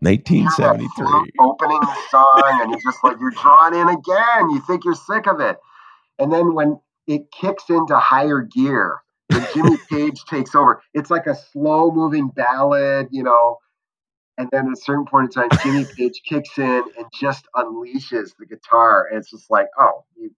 [0.00, 1.80] 1973 opening
[2.10, 4.50] song, and you're just like you're drawn in again.
[4.50, 5.58] You think you're sick of it,
[6.18, 10.82] and then when it kicks into higher gear, when Jimmy Page takes over.
[10.94, 13.58] It's like a slow moving ballad, you know.
[14.38, 18.30] And then at a certain point in time, Jimmy Page kicks in and just unleashes
[18.38, 19.06] the guitar.
[19.10, 20.30] And it's just like, oh, you,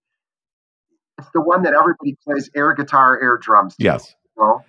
[1.19, 3.77] it's the one that everybody plays air guitar, air drums.
[3.77, 4.15] To, yes.
[4.37, 4.65] You know?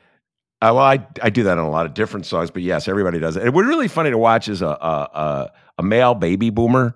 [0.61, 3.19] Uh, well, I, I do that on a lot of different songs, but yes, everybody
[3.19, 3.43] does it.
[3.43, 6.95] And what's really funny to watch is a, a, a, a male baby boomer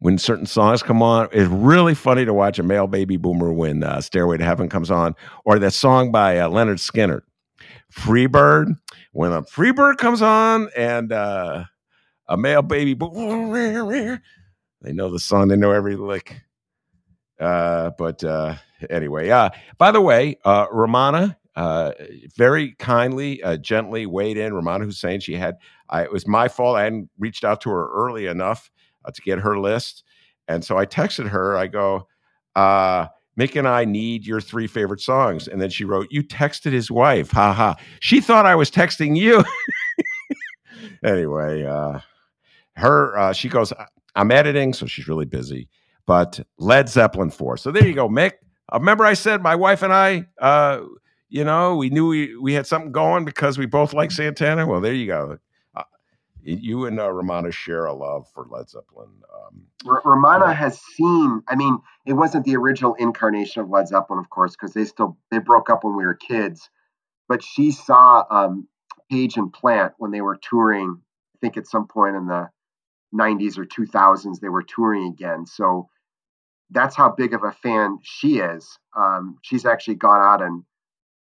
[0.00, 1.28] when certain songs come on.
[1.32, 4.90] It's really funny to watch a male baby boomer when uh, Stairway to Heaven comes
[4.90, 7.22] on, or that song by uh, Lynyrd Skynyrd,
[7.92, 8.76] Freebird.
[9.12, 11.64] When a Freebird comes on and uh,
[12.28, 14.22] a male baby boomer,
[14.82, 16.42] they know the song, they know every lick.
[17.40, 18.54] Uh, but uh,
[18.90, 21.92] anyway, uh, by the way, uh, Rummana uh,
[22.36, 24.52] very kindly, gently weighed in.
[24.52, 25.56] Rummana Hussain, she had,
[25.88, 26.76] I, it was my fault.
[26.76, 28.70] I hadn't reached out to her early enough
[29.04, 30.04] uh, to get her list.
[30.48, 32.08] And so I texted her, I go,
[32.56, 35.46] uh, Mick and I need your three favorite songs.
[35.46, 37.30] And then she wrote, You texted his wife.
[37.30, 37.76] Ha ha.
[38.00, 39.44] She thought I was texting you.
[41.04, 42.00] anyway, uh,
[42.76, 43.72] her, uh, she goes,
[44.16, 45.68] I'm editing, so she's really busy.
[46.06, 47.58] But Led Zeppelin 4.
[47.58, 48.32] So there you go, Mick.
[48.72, 50.80] Uh, remember, I said my wife and I, uh,
[51.28, 54.66] you know, we knew we, we had something going because we both like Santana.
[54.66, 55.38] Well, there you go
[56.42, 59.10] you and uh, Rummana share a love for Led Zeppelin.
[59.34, 61.42] Um, R- Rummana has seen.
[61.48, 65.18] I mean, it wasn't the original incarnation of Led Zeppelin, of course, because they still
[65.30, 66.68] they broke up when we were kids.
[67.28, 68.68] But she saw um,
[69.10, 71.00] Page and Plant when they were touring.
[71.34, 72.48] I think at some point in the
[73.14, 75.46] 90s or 2000s they were touring again.
[75.46, 75.88] So
[76.70, 78.78] that's how big of a fan she is.
[78.96, 80.64] Um, she's actually gone out and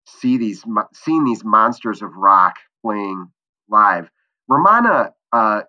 [0.06, 3.30] see these seen these monsters of rock playing
[3.68, 4.10] live
[4.50, 5.62] Rummana uh,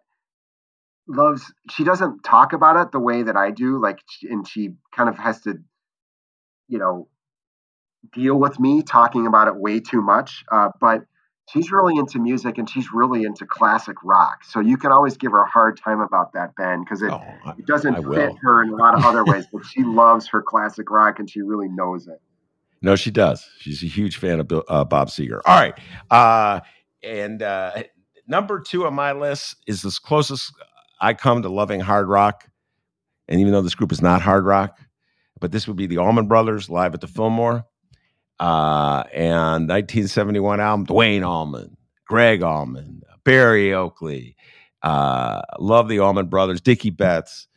[1.08, 1.54] loves.
[1.72, 3.82] She doesn't talk about it the way that I do.
[3.82, 5.56] Like, and she kind of has to,
[6.68, 7.08] you know,
[8.14, 10.44] deal with me talking about it way too much.
[10.52, 11.06] Uh, but
[11.50, 14.44] she's really into music and she's really into classic rock.
[14.44, 17.54] So you can always give her a hard time about that, Ben, because it, oh,
[17.58, 19.46] it doesn't fit her in a lot of other ways.
[19.52, 22.22] But she loves her classic rock and she really knows it.
[22.82, 23.48] No, she does.
[23.60, 25.42] She's a huge fan of uh, Bob Seger.
[25.46, 25.74] All right.
[26.12, 26.60] Uh,
[27.02, 27.84] and uh,
[28.28, 30.54] number two on my list is the closest
[31.00, 32.48] I come to loving hard rock.
[33.28, 34.80] And even though this group is not hard rock,
[35.40, 37.66] but this would be the Allman Brothers live at the Fillmore.
[38.40, 44.36] Uh, and 1971 album, Duane Allman, Gregg Allman, Berry Oakley.
[44.84, 47.48] Uh, love the Allman Brothers, Dickey Betts.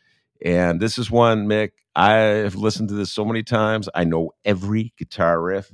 [0.44, 3.88] And this is one, Mick, I've listened to this so many times.
[3.94, 5.72] I know every guitar riff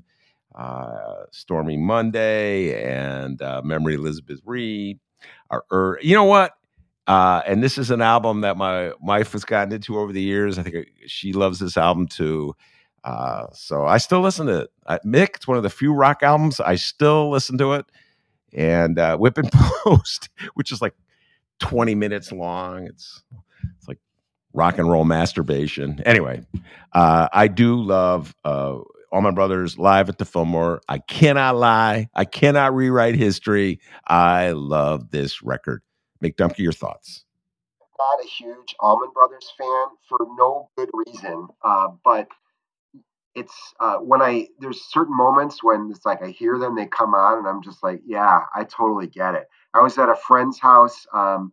[0.54, 4.98] uh, Stormy Monday and uh, Memory Elizabeth Reed.
[5.50, 6.52] Or, or, you know what?
[7.06, 10.58] Uh, and this is an album that my wife has gotten into over the years.
[10.58, 12.54] I think uh, she loves this album too.
[13.02, 14.70] Uh, so I still listen to it.
[14.86, 17.86] Uh, Mick, it's one of the few rock albums I still listen to it.
[18.54, 19.50] and uh, Whip and
[19.84, 20.94] Post, which is like
[21.60, 22.86] 20 minutes long.
[22.86, 23.22] It's
[23.78, 23.98] it's like
[24.54, 26.02] rock and roll masturbation.
[26.06, 26.42] Anyway,
[26.92, 28.34] I do love
[29.14, 30.80] uh, my Brothers live at the Fillmore.
[30.88, 32.08] I cannot lie.
[32.14, 33.80] I cannot rewrite history.
[34.06, 35.82] I love this record.
[36.22, 37.24] Mick Dumke, your thoughts?
[37.80, 42.26] I'm not a huge Allman Brothers fan for no good reason, uh, but
[43.36, 47.14] it's uh, when I there's certain moments when it's like I hear them, they come
[47.14, 49.46] on, and I'm just like, yeah, I totally get it.
[49.74, 51.52] I was at a friend's house um,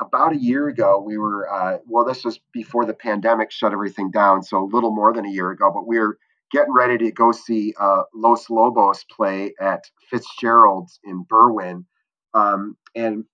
[0.00, 1.02] about a year ago.
[1.04, 4.94] We were uh, well, this was before the pandemic shut everything down, so a little
[4.94, 5.72] more than a year ago.
[5.72, 6.18] But we were
[6.50, 11.84] getting ready to go see uh, Los Lobos play at Fitzgerald's in Berwyn,
[12.34, 13.24] um, and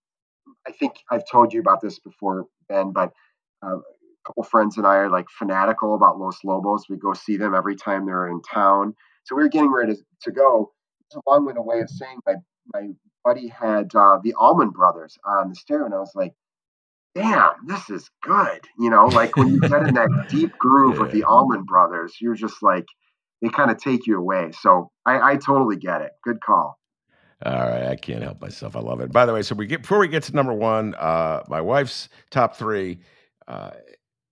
[0.67, 3.13] I think I've told you about this before, Ben, but
[3.63, 3.79] uh,
[4.25, 6.87] couple friends and I are like fanatical about Los Lobos.
[6.89, 8.95] We go see them every time they're in town.
[9.25, 10.73] So we were getting ready to, to go.
[11.07, 12.35] It's a long way of saying my
[12.73, 12.89] my
[13.25, 16.33] buddy had uh, the Allman Brothers on the stereo, and I was like,
[17.15, 21.03] "Damn, this is good." You know, like when you get in that deep groove yeah.
[21.03, 22.87] with the Allman Brothers, you're just like
[23.45, 24.53] they kind of take you away.
[24.59, 26.13] So I, I totally get it.
[26.23, 26.79] Good call.
[27.45, 28.75] All right, I can't help myself.
[28.75, 29.13] I love it.
[29.13, 32.09] By the way, so we get before we get to number one, uh, my wife's
[32.31, 33.01] top three.
[33.47, 33.71] Uh,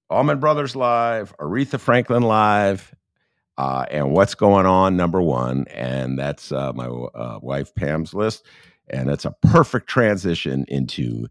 [0.09, 2.94] Allman Brothers Live, Aretha Franklin Live,
[3.59, 5.66] uh, and What's Going On, number one.
[5.68, 8.47] And that's uh, my uh, wife Pam's list.
[8.89, 11.26] And it's a perfect transition into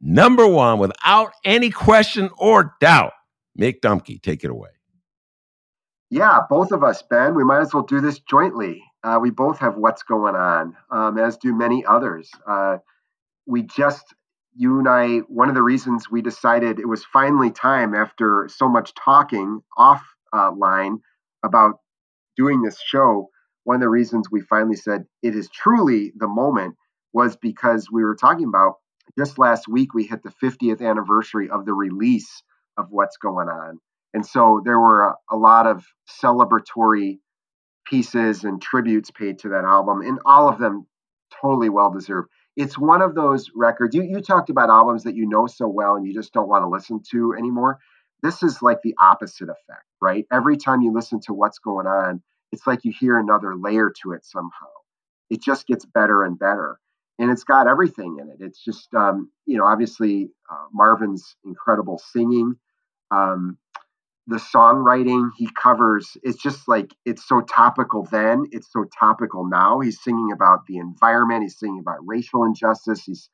[0.00, 3.12] number one without any question or doubt.
[3.58, 4.70] Mick Dumke, take it away.
[6.10, 7.34] Yeah, both of us, Ben.
[7.34, 8.82] We might as well do this jointly.
[9.02, 12.30] Uh, we both have what's going on, um, as do many others.
[12.46, 12.78] Uh,
[13.46, 14.14] we just
[14.56, 18.68] you and I, one of the reasons we decided it was finally time after so
[18.68, 21.80] much talking offline uh, about
[22.36, 23.28] doing this show.
[23.64, 26.76] One of the reasons we finally said it is truly the moment
[27.12, 28.74] was because we were talking about
[29.18, 32.42] just last week, we hit the 50th anniversary of the release
[32.78, 33.78] of What's Going On.
[34.16, 37.18] And so there were a, a lot of celebratory
[37.86, 40.86] pieces and tributes paid to that album, and all of them
[41.42, 42.30] totally well deserved.
[42.56, 45.96] It's one of those records you, you talked about albums that you know so well
[45.96, 47.78] and you just don't want to listen to anymore.
[48.22, 50.24] This is like the opposite effect right?
[50.32, 52.22] Every time you listen to what's going on
[52.52, 54.70] it's like you hear another layer to it somehow.
[55.28, 56.78] It just gets better and better
[57.18, 58.36] and it's got everything in it.
[58.40, 62.54] It's just um, you know obviously uh, marvin's incredible singing
[63.10, 63.58] um,
[64.28, 69.80] the songwriting he covers it's just like it's so topical then it's so topical now.
[69.80, 73.28] He's singing about the environment he's singing about racial injustice he's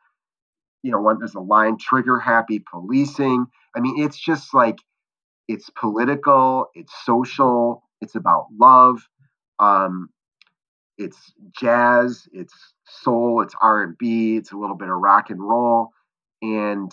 [0.83, 3.47] you know when there's a line trigger happy policing.
[3.75, 4.79] I mean it's just like
[5.49, 9.09] it's political it's social it's about love
[9.59, 10.11] um
[10.99, 12.55] it's jazz it's
[12.85, 15.91] soul it's r&b it's a little bit of rock and roll
[16.43, 16.93] and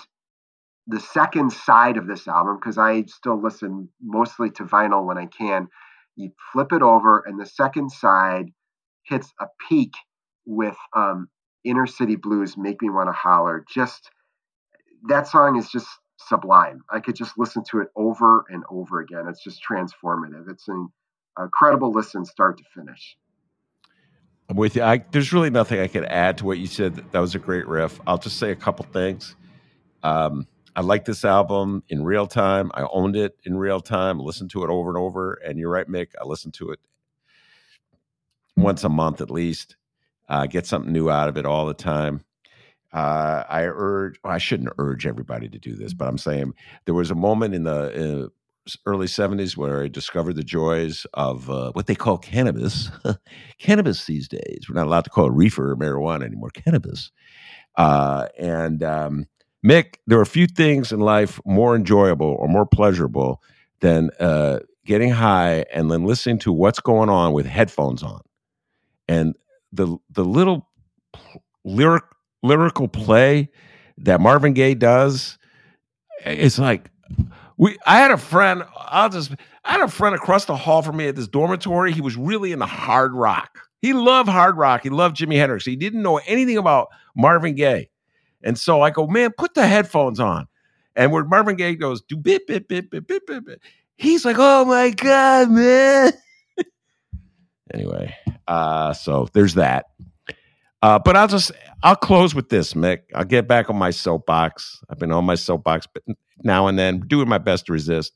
[0.90, 5.28] the second side of this album, because I still listen mostly to vinyl when I
[5.28, 5.68] can,
[6.16, 8.52] you flip it over, and the second side
[9.04, 9.94] hits a peak
[10.46, 11.30] with um,
[11.64, 13.64] Inner City Blues, Make Me Want to Holler.
[13.72, 14.10] Just
[15.08, 15.88] that song is just
[16.18, 16.82] sublime.
[16.92, 19.28] I could just listen to it over and over again.
[19.30, 20.50] It's just transformative.
[20.50, 20.90] It's an
[21.40, 23.16] incredible listen, start to finish.
[24.50, 24.82] I'm with you.
[24.82, 26.96] I, there's really nothing I could add to what you said.
[27.12, 28.00] That was a great riff.
[28.08, 29.36] I'll just say a couple things.
[30.02, 32.72] Um, I like this album in real time.
[32.74, 35.34] I owned it in real time, listened to it over and over.
[35.46, 36.10] And you're right, Mick.
[36.20, 36.80] I listen to it
[38.56, 39.76] once a month at least.
[40.28, 42.24] Uh, get something new out of it all the time.
[42.94, 46.54] Uh, I urge, well, I shouldn't urge everybody to do this, but I'm saying
[46.86, 51.50] there was a moment in the uh, early 70s where I discovered the joys of
[51.50, 52.90] uh, what they call cannabis.
[53.60, 54.66] cannabis these days.
[54.68, 57.12] We're not allowed to call it reefer or marijuana anymore, cannabis.
[57.76, 59.28] Uh, and um,
[59.66, 63.42] Mick, there are a few things in life more enjoyable or more pleasurable
[63.82, 68.22] than uh, getting high and then listening to what's going on with headphones on.
[69.08, 69.36] And
[69.72, 70.68] the the little
[71.64, 72.04] lyric
[72.42, 73.50] lyrical play
[73.98, 75.38] that Marvin Gaye does,
[76.26, 76.90] it's like
[77.58, 77.78] we.
[77.86, 78.64] I had a friend.
[78.78, 79.32] I'll just.
[79.66, 81.92] I had a friend across the hall from me at this dormitory.
[81.92, 83.60] He was really into hard rock.
[83.82, 84.84] He loved hard rock.
[84.84, 85.66] He loved Jimi Hendrix.
[85.66, 87.90] He didn't know anything about Marvin Gaye.
[88.44, 90.48] And so I go, man, put the headphones on.
[90.96, 93.62] And where Marvin Gaye goes, do bit, bit, bit, bit, bit, bit, bit.
[93.98, 96.14] He's like, oh my God, man.
[97.74, 98.16] anyway,
[98.48, 99.86] uh, so there's that.
[100.82, 101.52] Uh, but I'll just
[101.84, 103.00] I'll close with this, Mick.
[103.14, 104.82] I'll get back on my soapbox.
[104.90, 106.04] I've been on my soapbox but
[106.44, 108.14] now and then, doing my best to resist.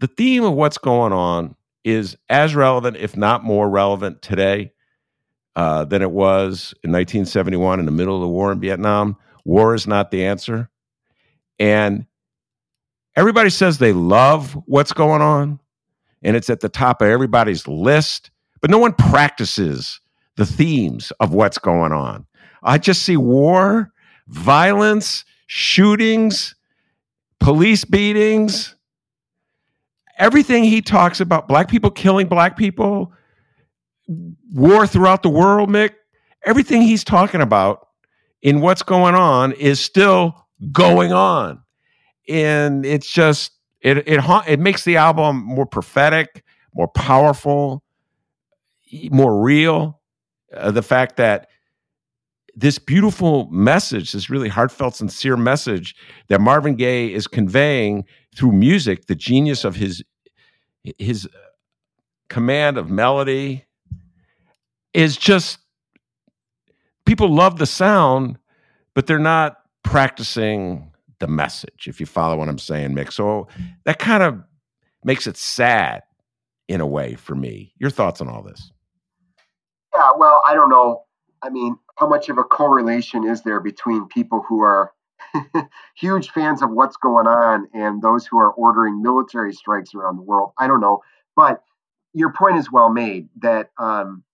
[0.00, 4.72] The theme of what's going on is as relevant, if not more relevant today,
[5.56, 9.16] uh, than it was in 1971 in the middle of the war in Vietnam.
[9.44, 10.68] War is not the answer.
[11.58, 12.06] And
[13.16, 15.60] everybody says they love what's going on,
[16.22, 20.00] and it's at the top of everybody's list, but no one practices
[20.36, 22.26] the themes of what's going on.
[22.62, 23.92] I just see war,
[24.26, 26.54] violence, shootings,
[27.38, 28.74] police beatings,
[30.18, 33.12] everything he talks about, black people killing black people,
[34.06, 35.92] war throughout the world, Mick,
[36.44, 37.88] everything he's talking about
[38.42, 41.62] in what's going on is still going on.
[42.28, 46.44] And it's just, it, it, it makes the album more prophetic,
[46.74, 47.82] more powerful,
[49.10, 50.00] more real.
[50.54, 51.48] Uh, the fact that
[52.54, 55.96] this beautiful message, this really heartfelt, sincere message
[56.28, 58.04] that Marvin Gaye is conveying
[58.36, 60.02] through music, the genius of his
[60.98, 61.28] his
[62.28, 63.64] command of melody
[64.94, 65.58] is just
[67.04, 68.38] people love the sound,
[68.94, 73.12] but they're not practicing the message, if you follow what I'm saying, Mick.
[73.12, 73.48] So
[73.84, 74.42] that kind of
[75.04, 76.02] makes it sad
[76.68, 77.72] in a way for me.
[77.78, 78.70] Your thoughts on all this?
[79.94, 81.04] Yeah, well, I don't know.
[81.42, 84.92] I mean, how much of a correlation is there between people who are
[85.96, 90.22] huge fans of what's going on and those who are ordering military strikes around the
[90.22, 90.52] world?
[90.58, 91.02] I don't know.
[91.36, 91.62] But
[92.12, 94.24] your point is well made that um,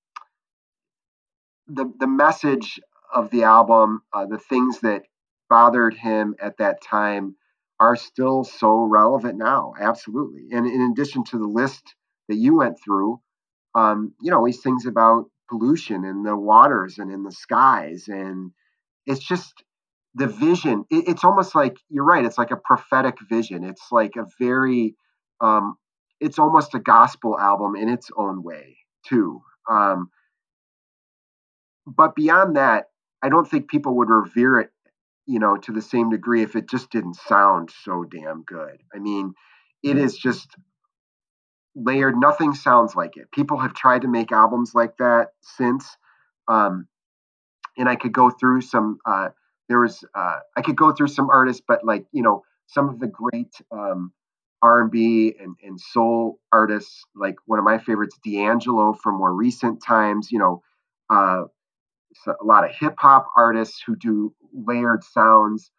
[1.72, 2.80] the the message
[3.14, 5.02] of the album, uh, the things that
[5.48, 7.36] bothered him at that time,
[7.80, 9.74] are still so relevant now.
[9.80, 10.48] Absolutely.
[10.52, 11.94] And in addition to the list
[12.28, 13.20] that you went through,
[13.74, 18.52] um, you know, he sings about pollution in the waters and in the skies, and
[19.06, 19.64] it's just
[20.14, 20.84] the vision.
[20.90, 22.24] It, it's almost like you're right.
[22.24, 23.64] It's like a prophetic vision.
[23.64, 24.94] It's like a very,
[25.40, 25.76] um,
[26.20, 28.76] it's almost a gospel album in its own way
[29.06, 29.40] too.
[29.70, 30.10] Um,
[31.96, 32.86] but beyond that,
[33.22, 34.70] I don't think people would revere it,
[35.26, 38.82] you know, to the same degree if it just didn't sound so damn good.
[38.94, 39.34] I mean,
[39.82, 40.48] it is just
[41.74, 42.16] layered.
[42.16, 43.30] Nothing sounds like it.
[43.32, 45.96] People have tried to make albums like that since.
[46.48, 46.86] Um,
[47.76, 48.98] and I could go through some.
[49.04, 49.28] Uh,
[49.68, 52.98] there was uh, I could go through some artists, but like you know, some of
[52.98, 54.12] the great um,
[54.62, 60.30] R&B and, and soul artists, like one of my favorites, D'Angelo from more recent times.
[60.30, 60.62] You know,
[61.08, 61.44] uh,
[62.26, 65.70] a lot of hip hop artists who do layered sounds,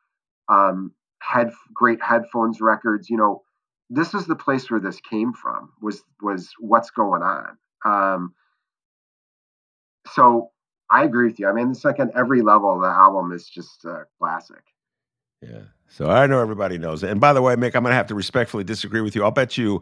[0.49, 3.09] um, head great headphones records.
[3.09, 3.43] You know,
[3.89, 5.71] this is the place where this came from.
[5.81, 7.57] Was was what's going on.
[7.85, 8.33] Um,
[10.13, 10.51] so
[10.89, 11.47] I agree with you.
[11.47, 14.63] I mean, it's like on every level, of the album is just a classic.
[15.41, 15.61] Yeah.
[15.87, 17.09] So I know everybody knows it.
[17.09, 19.23] And by the way, Mick, I'm going to have to respectfully disagree with you.
[19.23, 19.81] I'll bet you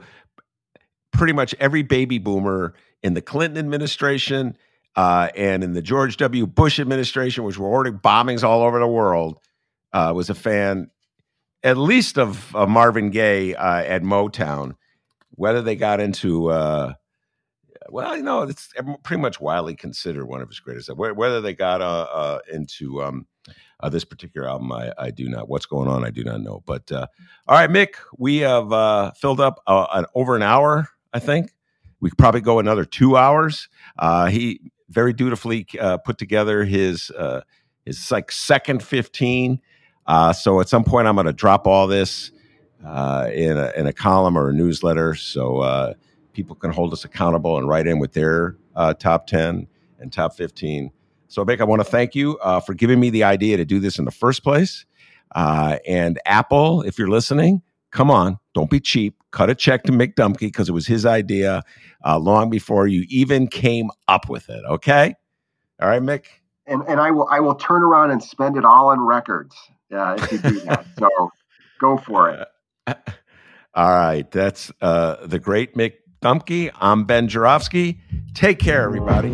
[1.12, 2.74] pretty much every baby boomer
[3.04, 4.58] in the Clinton administration
[4.96, 6.46] uh, and in the George W.
[6.46, 9.40] Bush administration, which were ordering bombings all over the world,
[9.94, 10.90] uh, was a fan
[11.64, 14.76] at least of uh, Marvin Gaye uh, at Motown.
[15.32, 16.94] Whether they got into, uh,
[17.90, 20.90] well, you know, it's pretty much widely considered one of his greatest.
[20.94, 23.26] Whether they got uh, into um,
[23.90, 25.48] this particular album, I, I, do not.
[25.48, 26.62] What's going on, I do not know.
[26.66, 27.08] But all
[27.48, 31.52] right, Mick, we have filled up an, over an hour, I think.
[32.02, 33.70] We could probably go another two hours.
[34.30, 34.60] he
[34.90, 37.42] very dutifully uh, put together his uh,
[37.86, 39.62] his like second fifteen.
[40.06, 42.32] Uh, so at some point, I'm going to drop all this
[42.86, 45.94] uh, in a, in a column or a newsletter, so uh,
[46.34, 49.68] people can hold us accountable and write in with their uh, top ten
[50.00, 50.92] and top fifteen.
[51.28, 54.00] So, Mick, I want to thank you for giving me the idea to do this
[54.00, 54.86] in the first place.
[55.36, 57.62] and Apple, if you're listening,
[57.92, 59.19] come on, don't be cheap.
[59.32, 61.64] Cut a check to Mick Dumke because it was his idea
[62.06, 64.64] uh, long before you even came up with it.
[64.66, 65.14] Okay.
[65.82, 66.26] All right, Mick.
[66.66, 69.56] And and I will I will turn around and spend it all on records.
[69.90, 70.86] Yeah, if you do that.
[71.00, 71.32] so
[71.80, 72.48] go for it.
[73.74, 74.30] All right.
[74.30, 76.72] That's uh, the great Mick Dumke.
[76.80, 78.00] I'm Ben Joravsky.
[78.34, 79.34] Take care, everybody.